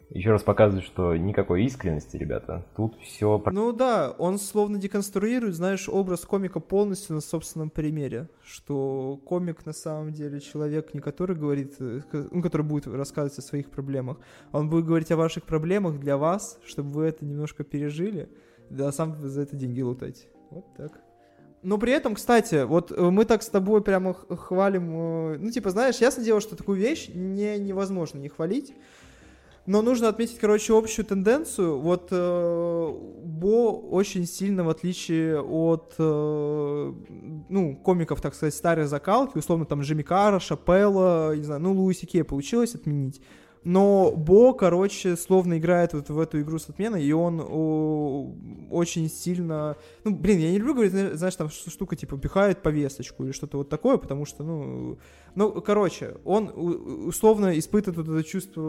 [0.09, 2.65] еще раз показывает, что никакой искренности, ребята.
[2.75, 3.41] Тут все...
[3.51, 8.29] Ну да, он словно деконструирует, знаешь, образ комика полностью на собственном примере.
[8.43, 12.01] Что комик на самом деле человек, не который говорит, э,
[12.31, 14.17] ну, который будет рассказывать о своих проблемах,
[14.51, 18.29] а он будет говорить о ваших проблемах для вас, чтобы вы это немножко пережили,
[18.69, 20.27] да сам за это деньги лутать.
[20.51, 20.91] Вот так.
[21.63, 25.71] Но при этом, кстати, вот э, мы так с тобой прямо хвалим, э, ну, типа,
[25.71, 28.75] знаешь, ясно дело, что такую вещь не, невозможно не хвалить,
[29.65, 31.79] но нужно отметить, короче, общую тенденцию.
[31.79, 32.93] Вот э,
[33.23, 36.93] Бо очень сильно, в отличие от, э,
[37.49, 42.05] ну, комиков, так сказать, старой закалки, условно, там, Джимми Карра, Шапелла, не знаю, ну, Луиси
[42.05, 43.21] Кея получилось отменить.
[43.65, 48.31] Но Бо, короче, словно играет вот в эту игру с отменой, и он о,
[48.69, 49.75] очень сильно...
[50.03, 53.69] Ну, блин, я не люблю говорить, знаешь, там штука типа пихает повесточку или что-то вот
[53.69, 54.99] такое, потому что, ну...
[55.33, 56.51] Ну, короче, он
[57.07, 58.61] условно испытывает вот это чувство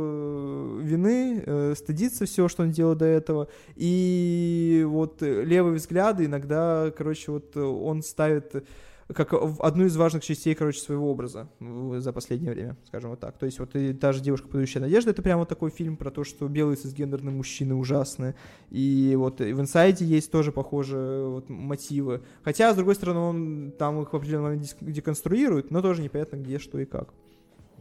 [0.80, 7.32] вины, э, стыдится все, что он делал до этого, и вот левые взгляды иногда, короче,
[7.32, 8.66] вот он ставит
[9.14, 13.38] как одну из важных частей, короче, своего образа за последнее время, скажем вот так.
[13.38, 16.10] То есть вот и та же «Девушка, подающая надежда»— это прямо вот такой фильм про
[16.10, 18.34] то, что белые цисгендерные мужчины ужасны.
[18.70, 22.22] И вот и в «Инсайде» есть тоже похожие вот мотивы.
[22.42, 26.58] Хотя, с другой стороны, он там их в определенный момент деконструирует, но тоже непонятно где,
[26.58, 27.14] что и как.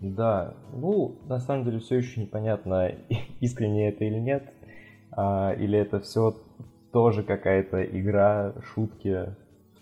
[0.01, 2.91] Да, ну, на самом деле все еще непонятно,
[3.39, 4.53] искренне это или нет,
[5.11, 6.35] а, или это все
[6.91, 9.35] тоже какая-то игра, шутки,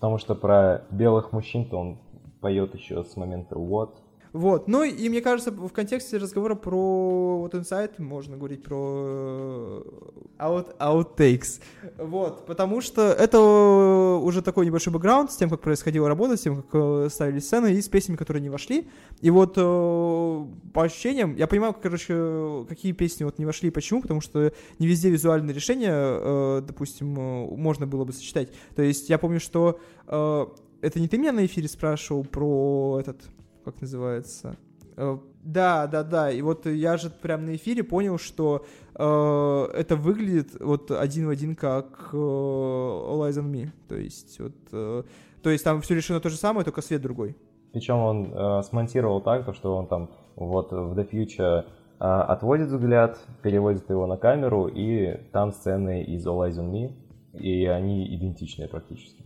[0.04, 1.97] Потому что про белых мужчин-то он
[2.41, 3.91] поет еще с момента «What»,
[4.34, 4.67] вот.
[4.67, 10.75] Ну и мне кажется, в контексте разговора про вот инсайт можно говорить про э, out,
[10.79, 11.61] outtakes.
[11.99, 12.47] Вот.
[12.47, 16.69] Потому что это уже такой небольшой бэкграунд с тем, как происходила работа, с тем, как
[16.73, 18.88] э, ставили сцены и с песнями, которые не вошли.
[19.21, 19.61] И вот э,
[20.73, 24.88] по ощущениям, я понимаю, короче, какие песни вот не вошли и почему, потому что не
[24.88, 28.51] везде визуальное решение, допустим, можно было бы сочетать.
[28.75, 33.17] То есть я помню, что это не ты меня на эфире спрашивал про этот
[33.64, 34.57] как называется,
[34.97, 36.32] Э, да, да, да.
[36.32, 41.30] И вот я же прям на эфире понял, что э, это выглядит вот один в
[41.30, 43.70] один как э, All on Me.
[43.88, 45.03] То есть вот, э,
[45.41, 47.36] то есть там все решено то же самое, только свет другой.
[47.72, 51.66] Причем он э, смонтировал так, то, что он там вот в The Future
[51.99, 56.93] э, отводит взгляд, переводит его на камеру, и там сцены из All Eyes on Me,
[57.34, 59.22] и они идентичные практически.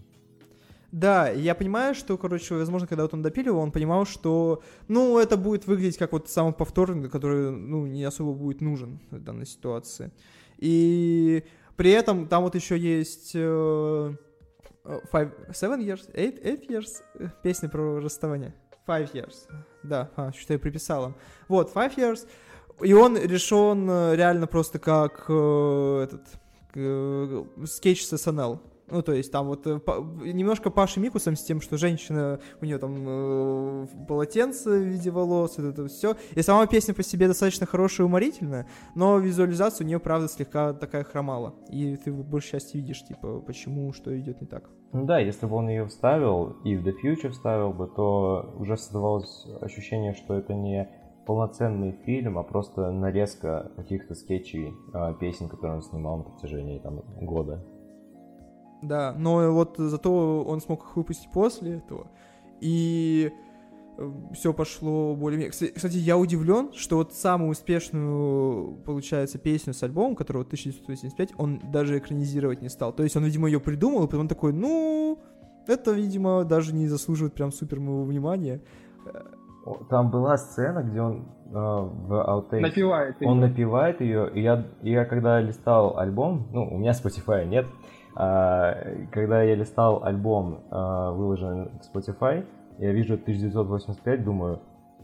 [0.97, 5.37] Да, я понимаю, что, короче, возможно, когда вот он допиливал, он понимал, что, ну, это
[5.37, 10.11] будет выглядеть как вот самый повтор, который, ну, не особо будет нужен в данной ситуации.
[10.57, 11.43] И
[11.75, 14.17] при этом там вот еще есть uh,
[15.11, 18.55] five, seven years, eight, eight years, э, песня про расставание.
[18.87, 19.47] Five years,
[19.83, 21.13] да, а, что я приписала.
[21.47, 22.27] Вот, five years,
[22.81, 26.23] и он решен реально просто как uh, этот
[26.73, 28.59] uh, скетч с SNL.
[28.89, 29.79] Ну, то есть там вот э,
[30.33, 35.57] немножко Паши Микусом с тем, что женщина, у нее там э, полотенце в виде волос,
[35.57, 36.15] вот это все.
[36.35, 40.73] И сама песня по себе достаточно хорошая и уморительная, но визуализация у нее, правда, слегка
[40.73, 41.53] такая хромала.
[41.69, 44.69] И ты в большей части видишь, типа, почему, что идет не так.
[44.93, 48.77] Ну да, если бы он ее вставил и в The Future вставил бы, то уже
[48.77, 50.89] создавалось ощущение, что это не
[51.25, 57.01] полноценный фильм, а просто нарезка каких-то скетчей, э, песен, которые он снимал на протяжении там,
[57.19, 57.65] года.
[58.81, 62.07] Да, но вот зато он смог их выпустить после этого.
[62.59, 63.31] И
[63.97, 65.49] э, все пошло более...
[65.49, 71.97] Кстати, я удивлен, что вот самую успешную, получается, песню с альбомом, которого 1985, он даже
[71.97, 72.93] экранизировать не стал.
[72.93, 75.19] То есть он, видимо, ее придумал, и потом такой, ну,
[75.67, 78.61] это, видимо, даже не заслуживает прям супер моего внимания.
[79.89, 82.61] Там была сцена, где он э, в аутейк...
[82.61, 83.27] Напевает ее.
[83.27, 87.65] Он напевает ее, и я, и я когда листал альбом, ну, у меня Spotify нет,
[89.11, 92.45] когда я листал альбом, а, выложенный в Spotify,
[92.79, 94.59] я вижу 1985, думаю,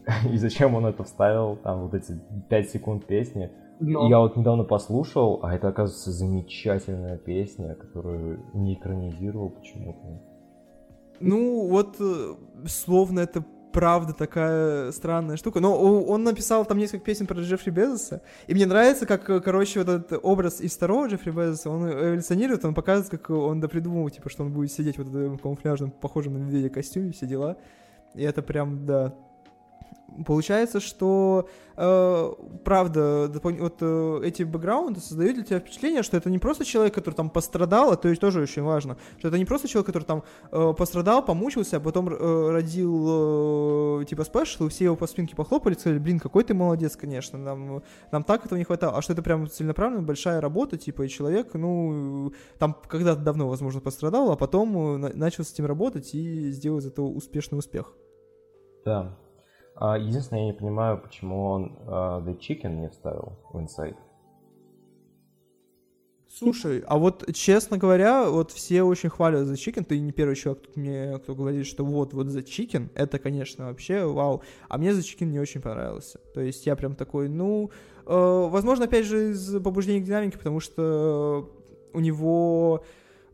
[0.30, 3.50] и зачем он это вставил, там вот эти 5 секунд песни.
[3.80, 4.08] Но...
[4.08, 10.20] Я вот недавно послушал, а это, оказывается, замечательная песня, которую не экранизировал почему-то.
[11.20, 12.34] Ну, вот, э,
[12.66, 13.44] словно это
[13.74, 15.60] правда такая странная штука.
[15.60, 19.88] Но он написал там несколько песен про Джеффри Безоса, и мне нравится, как, короче, вот
[19.88, 24.44] этот образ из второго Джеффри Безоса, он эволюционирует, он показывает, как он допридумывал, типа, что
[24.44, 27.56] он будет сидеть вот в этом камуфляжном, похожем на медведя костюме, все дела.
[28.14, 29.12] И это прям, да,
[30.26, 32.32] Получается, что э,
[32.64, 37.14] правда, вот э, эти бэкграунды создают для тебя впечатление, что это не просто человек, который
[37.14, 40.22] там пострадал, а то есть тоже очень важно, что это не просто человек, который там
[40.52, 45.34] э, пострадал, помучился, а потом э, родил э, типа спешл, и все его по спинке
[45.34, 47.82] похлопали, сказали, блин, какой ты молодец, конечно, нам,
[48.12, 51.54] нам так этого не хватало, а что это прям целенаправленная большая работа, типа, и человек,
[51.54, 56.78] ну, там когда-то давно, возможно, пострадал, а потом э, начал с этим работать и сделал
[56.78, 57.94] из этого успешный успех.
[58.84, 59.16] Да,
[59.76, 63.96] единственное, я не понимаю, почему он uh, The Chicken не вставил в Inside.
[66.36, 70.64] Слушай, а вот, честно говоря, вот все очень хвалят The Chicken, ты не первый человек,
[70.64, 74.90] кто мне, кто говорит, что вот, вот The Chicken, это, конечно, вообще вау, а мне
[74.90, 77.70] The Chicken не очень понравился, то есть я прям такой, ну,
[78.04, 81.52] э, возможно, опять же, из побуждения к динамике, потому что
[81.92, 82.84] у него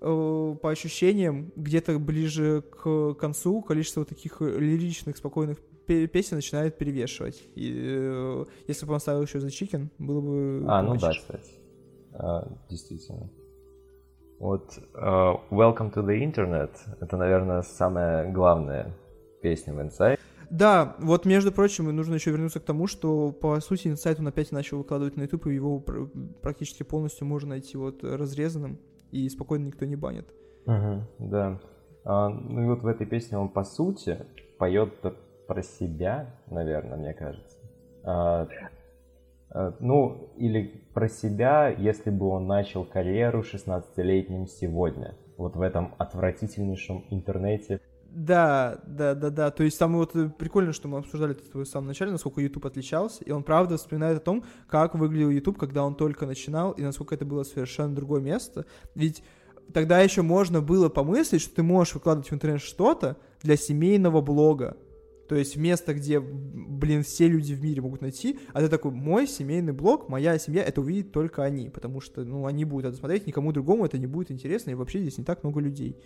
[0.02, 7.42] э, по ощущениям, где-то ближе к концу количество таких лиричных, спокойных песня начинает перевешивать.
[7.54, 10.64] И э, если бы он ставил еще за Чикен, было бы...
[10.68, 11.52] А, ну да, кстати.
[12.12, 13.30] А, действительно.
[14.38, 16.70] Вот uh, Welcome to the Internet—
[17.00, 18.96] это, наверное, самая главная
[19.42, 20.18] песня в Inside.
[20.50, 24.50] Да, вот, между прочим, нужно еще вернуться к тому, что, по сути, инсайт он опять
[24.50, 25.78] начал выкладывать на YouTube, и его
[26.42, 28.80] практически полностью можно найти вот разрезанным,
[29.12, 30.26] и спокойно никто не банит.
[30.66, 31.60] Угу, да.
[32.04, 34.26] А, ну и вот в этой песне он, по сути,
[34.58, 34.94] поет
[35.50, 37.58] про себя, наверное, мне кажется.
[38.04, 38.46] А,
[39.50, 45.96] а, ну, или про себя, если бы он начал карьеру 16-летним сегодня, вот в этом
[45.98, 47.80] отвратительнейшем интернете.
[48.12, 49.50] Да, да, да, да.
[49.50, 53.24] То есть там вот прикольно, что мы обсуждали это в самом начале, насколько YouTube отличался,
[53.24, 57.16] и он правда вспоминает о том, как выглядел YouTube, когда он только начинал, и насколько
[57.16, 58.66] это было совершенно другое место.
[58.94, 59.24] Ведь
[59.74, 64.76] тогда еще можно было помыслить, что ты можешь выкладывать в интернет что-то для семейного блога,
[65.30, 69.28] то есть место, где, блин, все люди в мире могут найти, а ты такой, мой
[69.28, 73.28] семейный блог, моя семья, это увидит только они, потому что, ну, они будут это смотреть,
[73.28, 75.96] никому другому это не будет интересно, и вообще здесь не так много людей.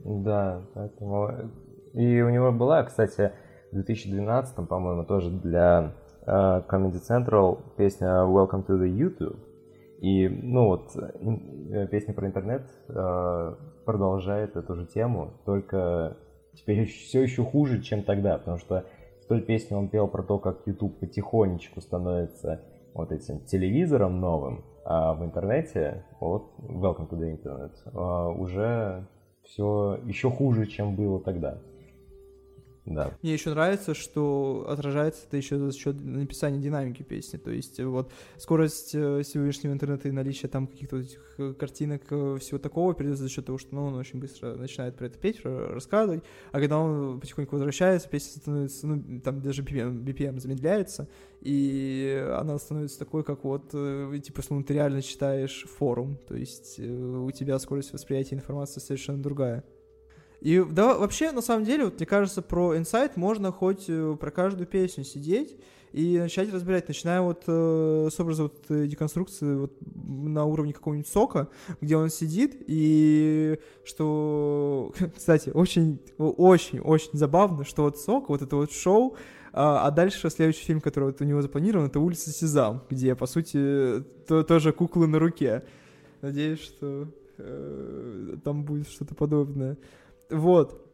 [0.00, 1.30] Да, поэтому...
[1.94, 3.32] И у него была, кстати,
[3.70, 5.94] в 2012, по-моему, тоже для
[6.26, 9.38] uh, Comedy Central песня Welcome to the YouTube.
[10.00, 13.56] И, ну вот, э, песня про интернет uh,
[13.86, 16.18] продолжает эту же тему, только
[16.54, 18.84] теперь все еще хуже, чем тогда, потому что
[19.22, 24.64] в той песне он пел про то, как YouTube потихонечку становится вот этим телевизором новым,
[24.84, 29.06] а в интернете, вот Welcome to the Internet, а, уже
[29.42, 31.58] все еще хуже, чем было тогда.
[32.86, 33.16] Да.
[33.22, 37.38] Мне еще нравится, что отражается это еще за счет написания динамики песни.
[37.38, 42.36] То есть вот скорость э, сегодняшнего интернета и наличие там каких-то этих э, картинок, э,
[42.40, 45.40] всего такого передается за счет того, что ну, он очень быстро начинает про это петь,
[45.44, 46.22] рассказывать,
[46.52, 51.08] а когда он потихоньку возвращается, песня становится, ну, там даже BPM, BPM замедляется,
[51.40, 57.30] и она становится такой, как вот, типа, словно ты реально читаешь форум, то есть у
[57.30, 59.64] тебя скорость восприятия информации совершенно другая.
[60.44, 64.30] И да, вообще, на самом деле, вот мне кажется, про Insight можно хоть э, про
[64.30, 65.56] каждую песню сидеть
[65.92, 71.48] и начать разбирать, начиная вот э, с образа вот деконструкции вот на уровне какого-нибудь сока,
[71.80, 78.56] где он сидит, и что, кстати, очень, очень, очень забавно, что вот сок, вот это
[78.56, 79.16] вот шоу,
[79.54, 83.24] а, а дальше следующий фильм, который вот у него запланирован, это «Улица Сезам», где, по
[83.24, 85.64] сути, то, тоже куклы на руке.
[86.20, 89.78] Надеюсь, что э, там будет что-то подобное.
[90.30, 90.84] Вот.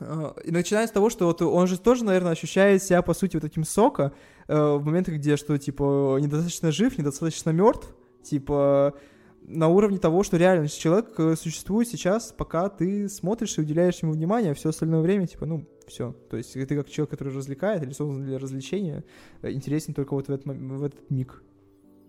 [0.00, 3.36] А, и начиная с того, что вот он же тоже, наверное, ощущает себя, по сути,
[3.36, 4.12] вот этим сока
[4.48, 8.94] э, в моментах, где, что, типа, недостаточно жив, недостаточно мертв, типа,
[9.42, 14.12] на уровне того, что реально человек э, существует сейчас, пока ты смотришь и уделяешь ему
[14.12, 16.14] внимание, а все остальное время, типа, ну, все.
[16.30, 19.04] То есть ты как человек, который развлекает или создан для развлечения,
[19.42, 21.42] э, интересен только вот в этот, в этот миг.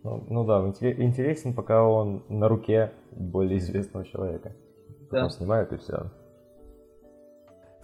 [0.03, 4.55] Ну, ну да, интересен, пока он на руке более известного человека.
[5.12, 5.26] Да.
[5.26, 6.12] Он снимает и все.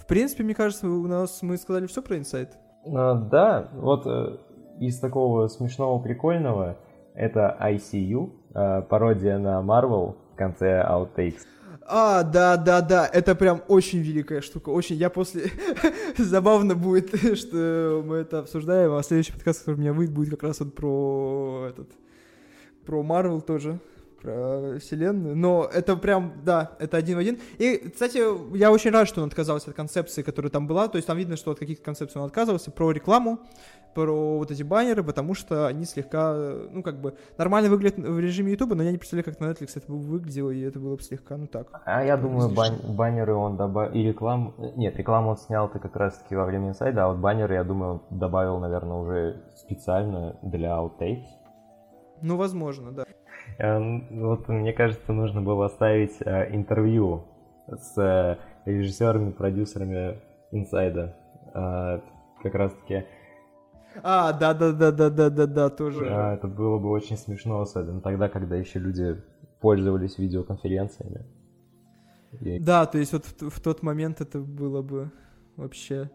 [0.08, 2.58] В принципе, мне кажется, у нас мы сказали все про инсайт.
[2.86, 4.38] А, да, вот э,
[4.80, 6.78] из такого смешного, прикольного,
[7.14, 11.42] это ICU, э, пародия на Marvel в конце Outtakes.
[11.86, 14.96] А, да, да, да, это прям очень великая штука, очень.
[14.96, 15.52] Я после...
[16.18, 20.44] Забавно будет, что мы это обсуждаем, а следующий подкаст, который у меня выйдет, будет как
[20.44, 21.90] раз вот про этот...
[22.86, 23.82] Про Marvel тоже
[24.22, 27.40] про вселенную, но это прям, да, это один в один.
[27.58, 28.22] И, кстати,
[28.58, 31.38] я очень рад, что он отказался от концепции, которая там была, то есть там видно,
[31.38, 33.40] что от каких-то концепций он отказывался, про рекламу,
[33.94, 36.36] про вот эти баннеры, потому что они слегка,
[36.72, 39.72] ну, как бы, нормально выглядят в режиме Ютуба, но я не представляю, как на Netflix
[39.76, 41.68] это бы выглядело, и это было бы слегка, ну, так.
[41.86, 46.36] А я думаю, бан- баннеры он добавил, и рекламу, нет, рекламу он снял-то как раз-таки
[46.36, 51.26] во время инсайда, а вот баннеры, я думаю, добавил, наверное, уже специально для Outtakes.
[52.22, 53.06] Ну, возможно, да.
[53.58, 57.24] Эм, вот мне кажется, нужно было оставить э, интервью
[57.68, 60.20] с э, режиссерами, продюсерами
[60.52, 61.16] Инсайда.
[61.54, 62.00] Э,
[62.44, 63.06] как раз таки.
[64.04, 66.06] А, да, да, да, да, да, да, да, тоже.
[66.06, 69.20] Это было бы очень смешно, особенно тогда, когда еще люди
[69.60, 71.26] пользовались видеоконференциями.
[72.42, 72.60] И...
[72.60, 75.12] Да, то есть вот в, в тот момент это было бы
[75.56, 76.12] вообще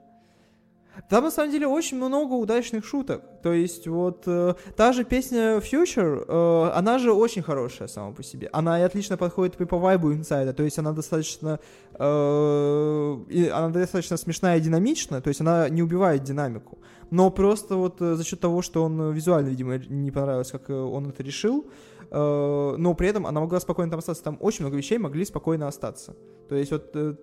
[1.08, 3.22] там, на самом деле, очень много удачных шуток.
[3.42, 8.22] То есть, вот э, та же песня Future, э, она же очень хорошая сама по
[8.22, 8.48] себе.
[8.52, 10.52] Она и отлично подходит и по вайбу инсайда.
[10.52, 11.60] То есть, она достаточно,
[11.94, 15.20] э, она достаточно смешная и динамичная.
[15.20, 16.78] То есть, она не убивает динамику.
[17.10, 20.74] Но просто вот э, за счет того, что он визуально, видимо, не понравилось, как э,
[20.74, 21.70] он это решил,
[22.10, 24.22] э, но при этом она могла спокойно там остаться.
[24.22, 26.16] Там очень много вещей могли спокойно остаться.
[26.48, 27.14] То есть, вот э,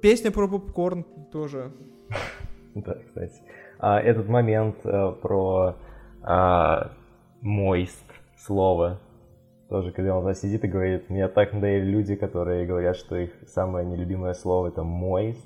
[0.00, 1.72] песня про попкорн тоже
[2.74, 3.34] Да, кстати.
[3.78, 5.76] А, этот момент а, про
[6.22, 6.90] а,
[7.40, 8.04] моист
[8.36, 9.00] слово,
[9.68, 13.86] тоже, когда он сидит и говорит, мне так надоели люди, которые говорят, что их самое
[13.86, 15.44] нелюбимое слово это моист.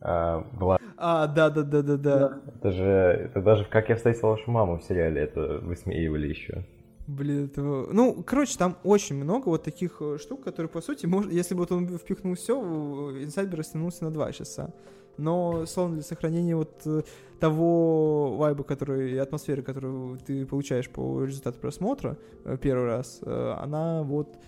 [0.00, 0.78] А, была...
[0.96, 2.40] а да, да, да, да, да.
[2.56, 6.64] Это же, это даже как я встретил вашу маму в сериале, это высмеивали еще.
[7.06, 7.60] Блин, это...
[7.60, 11.60] Ну, короче, там очень много вот таких э, штук, которые, по сути, может, если бы
[11.60, 12.54] вот он впихнул все,
[13.20, 14.72] инсайд бы растянулся на два часа
[15.16, 17.02] но словно для сохранения вот э,
[17.38, 23.54] того вайба, который и атмосферы, которую ты получаешь по результату просмотра э, первый раз, э,
[23.58, 24.38] она вот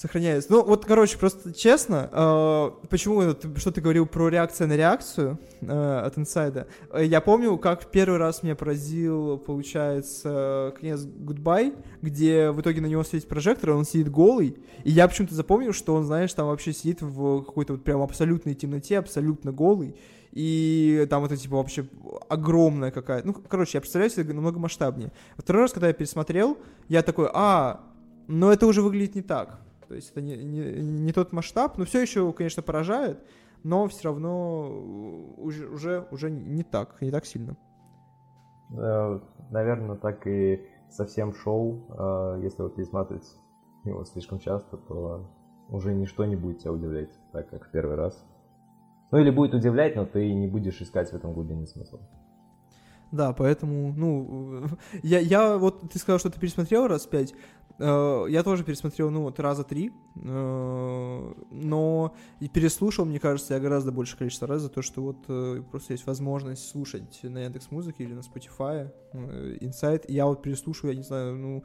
[0.00, 0.50] сохраняется.
[0.50, 3.20] Ну, вот, короче, просто честно, э, почему
[3.56, 6.68] что ты говорил про реакцию на реакцию э, от инсайда?
[6.98, 13.04] Я помню, как первый раз меня поразил, получается, конец Goodbye, где в итоге на него
[13.04, 17.02] светит прожектор, он сидит голый, и я почему-то запомнил, что он, знаешь, там вообще сидит
[17.02, 19.94] в какой-то вот прям абсолютной темноте, абсолютно голый,
[20.32, 21.84] и там это, типа, вообще
[22.30, 23.26] огромная какая-то...
[23.26, 25.12] Ну, короче, я представляю себе намного масштабнее.
[25.36, 26.56] Второй раз, когда я пересмотрел,
[26.88, 27.80] я такой, а,
[28.28, 29.60] но это уже выглядит не так.
[29.90, 33.26] То есть это не, не, не тот масштаб, но все еще, конечно, поражает,
[33.64, 34.70] но все равно
[35.36, 37.56] уже, уже, уже не так, не так сильно.
[38.70, 43.26] Наверное, так и совсем шоу, а, если вот пересматривать
[43.82, 45.28] его слишком часто, то
[45.68, 48.24] уже ничто не будет тебя удивлять, так как в первый раз.
[49.10, 51.98] Ну или будет удивлять, но ты не будешь искать в этом глубинный смысл.
[53.12, 54.66] Да, поэтому, ну,
[55.02, 57.36] я, я вот, ты сказал, что ты пересмотрел раз пять, э,
[57.80, 63.90] я тоже пересмотрел, ну, вот раза три, э, но и переслушал, мне кажется, я гораздо
[63.90, 68.04] больше количество раз за то, что вот э, просто есть возможность слушать на Яндекс Музыке
[68.04, 71.64] или на Spotify, Insight, я вот переслушиваю, я не знаю, ну,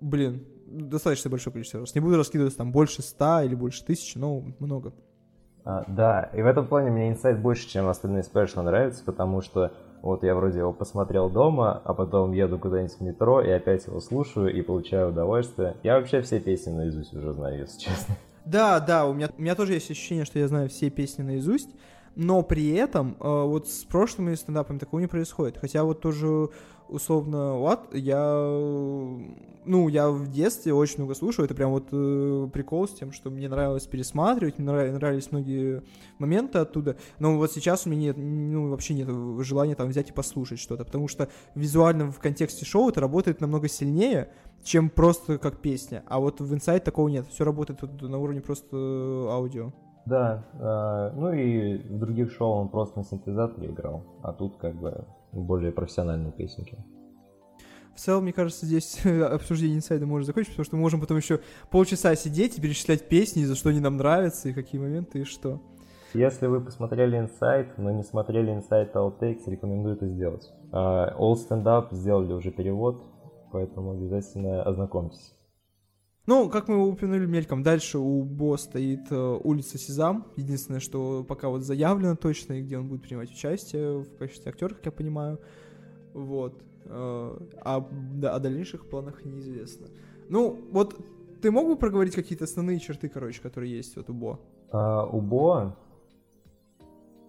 [0.00, 1.94] блин, достаточно большое количество раз.
[1.94, 4.92] Не буду раскидывать там больше ста или больше тысячи, но много.
[5.64, 9.72] А, да, и в этом плане мне инсайт больше, чем остальные спешлы нравится, потому что
[10.02, 14.00] вот я вроде его посмотрел дома, а потом еду куда-нибудь в метро и опять его
[14.00, 15.76] слушаю и получаю удовольствие.
[15.84, 18.16] Я вообще все песни наизусть уже знаю, если честно.
[18.44, 21.70] Да, да, у меня, у меня тоже есть ощущение, что я знаю все песни наизусть,
[22.16, 25.58] но при этом э, вот с прошлыми стендапами такого не происходит.
[25.58, 26.48] Хотя вот тоже
[26.92, 28.20] условно, вот, я,
[29.64, 33.30] ну, я в детстве очень много слушаю, это прям вот э, прикол с тем, что
[33.30, 35.82] мне нравилось пересматривать, мне нравились многие
[36.18, 39.08] моменты оттуда, но вот сейчас у меня нет, ну, вообще нет
[39.44, 43.68] желания там взять и послушать что-то, потому что визуально в контексте шоу это работает намного
[43.68, 44.30] сильнее,
[44.62, 48.40] чем просто как песня, а вот в Inside такого нет, все работает вот на уровне
[48.40, 49.72] просто аудио.
[50.04, 54.74] Да, э, ну и в других шоу он просто на синтезаторе играл, а тут как
[54.74, 56.78] бы более профессиональные песенки.
[57.94, 61.40] В целом, мне кажется, здесь обсуждение инсайда может закончиться, потому что мы можем потом еще
[61.70, 65.60] полчаса сидеть и перечислять песни, за что они нам нравятся, и какие моменты, и что.
[66.14, 70.50] Если вы посмотрели инсайт, но не смотрели инсайт Outtakes, рекомендую это сделать.
[70.70, 73.02] Uh, All Stand Up сделали уже перевод,
[73.50, 75.34] поэтому обязательно ознакомьтесь.
[76.24, 80.28] Ну, как мы упомянули мельком, дальше у Бо стоит э, улица Сезам.
[80.36, 84.74] Единственное, что пока вот заявлено точно, и где он будет принимать участие в качестве актера,
[84.74, 85.40] как я понимаю.
[86.14, 86.62] Вот.
[86.84, 89.88] Э, а да, о дальнейших планах неизвестно.
[90.28, 90.96] Ну, вот
[91.40, 94.38] ты мог бы проговорить какие-то основные черты, короче, которые есть вот у Бо?
[94.70, 95.76] А, у Бо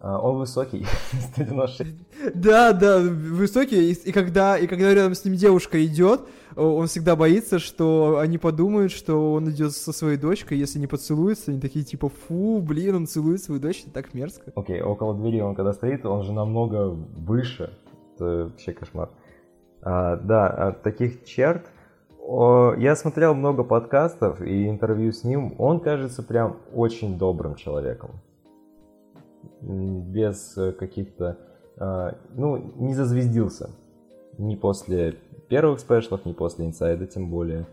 [0.03, 0.85] он высокий,
[1.31, 1.95] 196.
[2.35, 6.21] Да, да, высокий, и, и, когда, и когда рядом с ним девушка идет,
[6.57, 11.51] он всегда боится, что они подумают, что он идет со своей дочкой, если не поцелуются,
[11.51, 14.51] они такие типа, фу, блин, он целует свою дочь, это так мерзко.
[14.55, 17.71] Окей, okay, около двери он когда стоит, он же намного выше,
[18.15, 19.09] это вообще кошмар.
[19.81, 21.65] А, да, от таких черт,
[22.19, 28.21] о, я смотрел много подкастов и интервью с ним, он кажется прям очень добрым человеком
[29.63, 31.37] без э, каких-то...
[31.77, 33.69] А, ну, не зазвездился.
[34.37, 35.17] Ни после
[35.47, 37.67] первых спешлов, ни после инсайда, тем более.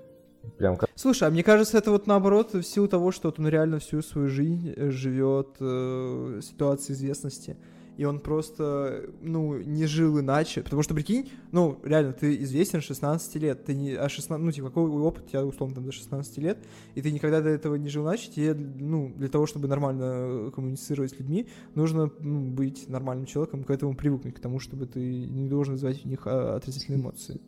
[0.58, 0.88] Прям как...
[0.94, 4.02] Слушай, а мне кажется, это вот наоборот в силу того, что вот он реально всю
[4.02, 7.56] свою жизнь э, живет э, ситуации известности
[8.00, 10.62] и он просто, ну, не жил иначе.
[10.62, 14.68] Потому что, прикинь, ну, реально, ты известен 16 лет, ты не, а 16, ну, типа,
[14.68, 16.56] какой опыт у тебя, условно, там, до 16 лет,
[16.94, 21.10] и ты никогда до этого не жил иначе, тебе, ну, для того, чтобы нормально коммуницировать
[21.10, 25.46] с людьми, нужно ну, быть нормальным человеком, к этому привыкнуть, к тому, чтобы ты не
[25.46, 27.38] должен вызывать в них а, отрицательные эмоции.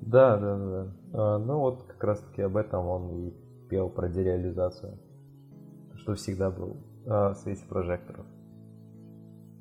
[0.00, 0.96] Да, да, да.
[1.12, 3.32] А, ну, вот как раз-таки об этом он и
[3.70, 4.98] пел про дереализацию,
[5.94, 6.76] что всегда был
[7.06, 8.26] а, в свете прожекторов.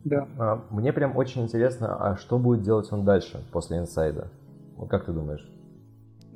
[0.04, 0.28] Да.
[0.38, 4.28] А, мне прям очень интересно, а что будет делать он дальше после инсайда?
[4.90, 5.48] Как ты думаешь?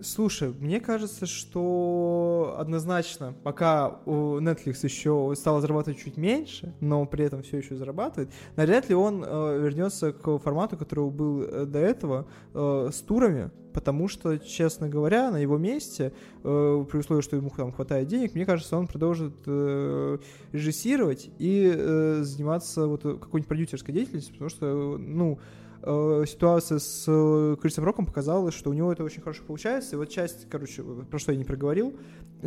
[0.02, 7.26] Слушай, мне кажется, что однозначно, пока у Netflix еще стал зарабатывать чуть меньше, но при
[7.26, 11.80] этом все еще зарабатывает, навряд ли он э, вернется к формату, который был э, до
[11.80, 16.12] этого, э, с турами, потому что, честно говоря, на его месте,
[16.44, 20.18] э, при условии, что ему там хватает денег, мне кажется, он продолжит э,
[20.52, 27.56] режиссировать и э, заниматься вот какой-нибудь продюсерской деятельностью, потому что, ну, э, ситуация с э,
[27.62, 29.96] Крисом Роком показала, что у него это очень хорошо получается.
[29.96, 31.94] И вот часть, короче, про что я не проговорил,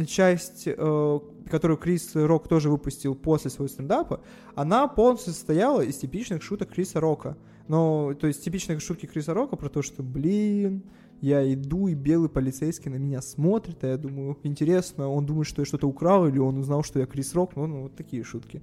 [0.06, 1.20] часть, э,
[1.50, 4.20] которую Крис Рок тоже выпустил после своего стендапа,
[4.54, 7.36] она полностью состояла из типичных шуток Криса Рока.
[7.68, 10.82] Ну, то есть типичные шутки Криса Рока про то, что, блин,
[11.20, 15.62] я иду, и белый полицейский на меня смотрит, а я думаю, интересно, он думает, что
[15.62, 18.62] я что-то украл, или он узнал, что я Крис Рок, ну, ну вот такие шутки.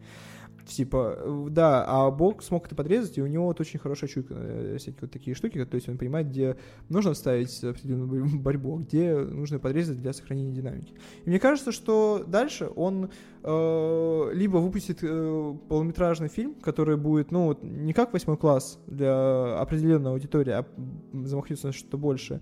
[0.66, 4.34] Типа, э, да, а Бог смог это подрезать, и у него вот очень хорошая чуйка,
[4.36, 6.58] э, всякие вот такие штуки, то есть он понимает, где
[6.90, 10.96] нужно вставить определенную борьбу, а где нужно подрезать для сохранения динамики.
[11.24, 13.12] И мне кажется, что дальше он
[13.44, 19.60] э, либо выпустит э, полнометражный фильм, который будет, ну, вот, не как восьмой класс для
[19.60, 20.66] определенной аудитории, а
[21.14, 22.42] замахнется на что-то больше.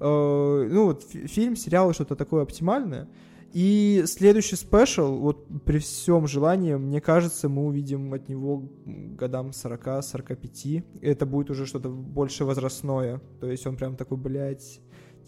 [0.00, 3.08] Э, ну, вот фильм, сериал, что-то такое оптимальное,
[3.52, 10.84] и следующий спешл, вот при всем желании, мне кажется, мы увидим от него годам 40-45.
[11.02, 13.20] Это будет уже что-то больше возрастное.
[13.40, 14.80] То есть он прям такой, блядь,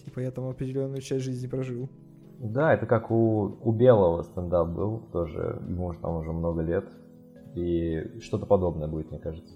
[0.04, 1.88] типа я там определенную часть жизни прожил.
[2.38, 6.88] Да, это как у, у Белого стендап был, тоже ему уже там уже много лет.
[7.54, 9.54] И что-то подобное будет, мне кажется.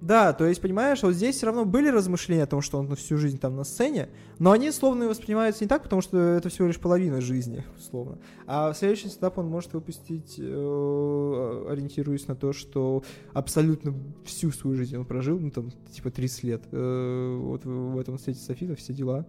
[0.00, 3.16] Да, то есть, понимаешь, вот здесь все равно были размышления о том, что он всю
[3.16, 6.78] жизнь там на сцене, но они словно воспринимаются не так, потому что это всего лишь
[6.78, 8.18] половина жизни, условно.
[8.46, 13.02] А в следующий этап он может выпустить, э, ориентируясь на то, что
[13.32, 13.94] абсолютно
[14.24, 18.40] всю свою жизнь он прожил, ну там, типа 30 лет, э, вот в, этом свете
[18.40, 19.26] Софита, все дела.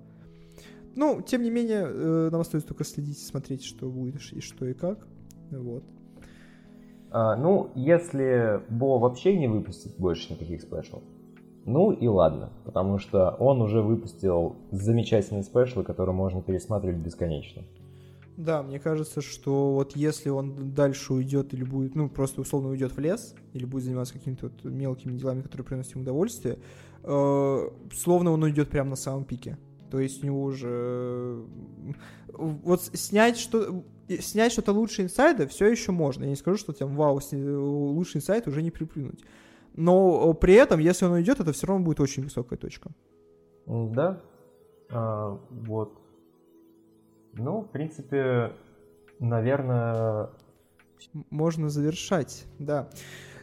[0.95, 4.73] Ну, тем не менее, э, нам остается только следить, смотреть, что будет и что и
[4.73, 5.07] как.
[5.52, 5.84] Вот.
[7.11, 11.01] А, ну, если Бо вообще не выпустит больше никаких спешл,
[11.65, 17.63] ну и ладно, потому что он уже выпустил замечательные спешлы, которые можно пересматривать бесконечно.
[18.38, 22.95] Да, мне кажется, что вот если он дальше уйдет или будет, ну, просто условно уйдет
[22.95, 26.59] в лес, или будет заниматься какими-то вот мелкими делами, которые приносят ему удовольствие,
[27.03, 29.57] э, словно он уйдет прямо на самом пике.
[29.89, 31.45] То есть у него уже...
[32.34, 33.84] Вот снять что
[34.19, 36.23] снять что-то лучше инсайда все еще можно.
[36.23, 39.23] Я не скажу, что там, вау, лучший инсайд уже не приплюнуть.
[39.73, 42.89] Но при этом, если он уйдет, это все равно будет очень высокая точка.
[43.65, 44.22] Да.
[44.89, 46.01] А, вот.
[47.34, 48.53] Ну, в принципе,
[49.19, 50.30] наверное...
[51.30, 52.89] Можно завершать, да.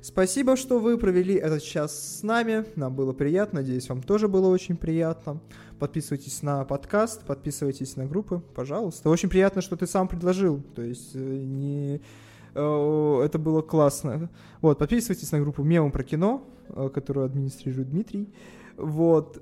[0.05, 2.67] Спасибо, что вы провели этот час с нами.
[2.77, 3.61] Нам было приятно.
[3.61, 5.41] Надеюсь, вам тоже было очень приятно.
[5.79, 9.09] Подписывайтесь на подкаст, подписывайтесь на группы, пожалуйста.
[9.09, 10.63] Очень приятно, что ты сам предложил.
[10.75, 12.03] То есть э, не
[12.55, 14.29] э, это было классно.
[14.61, 18.29] Вот, подписывайтесь на группу Мемом про кино, э, которую администрирует Дмитрий.
[18.77, 19.41] Вот,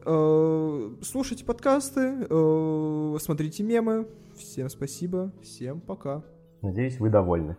[1.02, 2.26] слушайте подкасты,
[3.18, 4.06] смотрите мемы.
[4.36, 6.22] Всем спасибо, всем пока.
[6.60, 7.56] Надеюсь, вы довольны.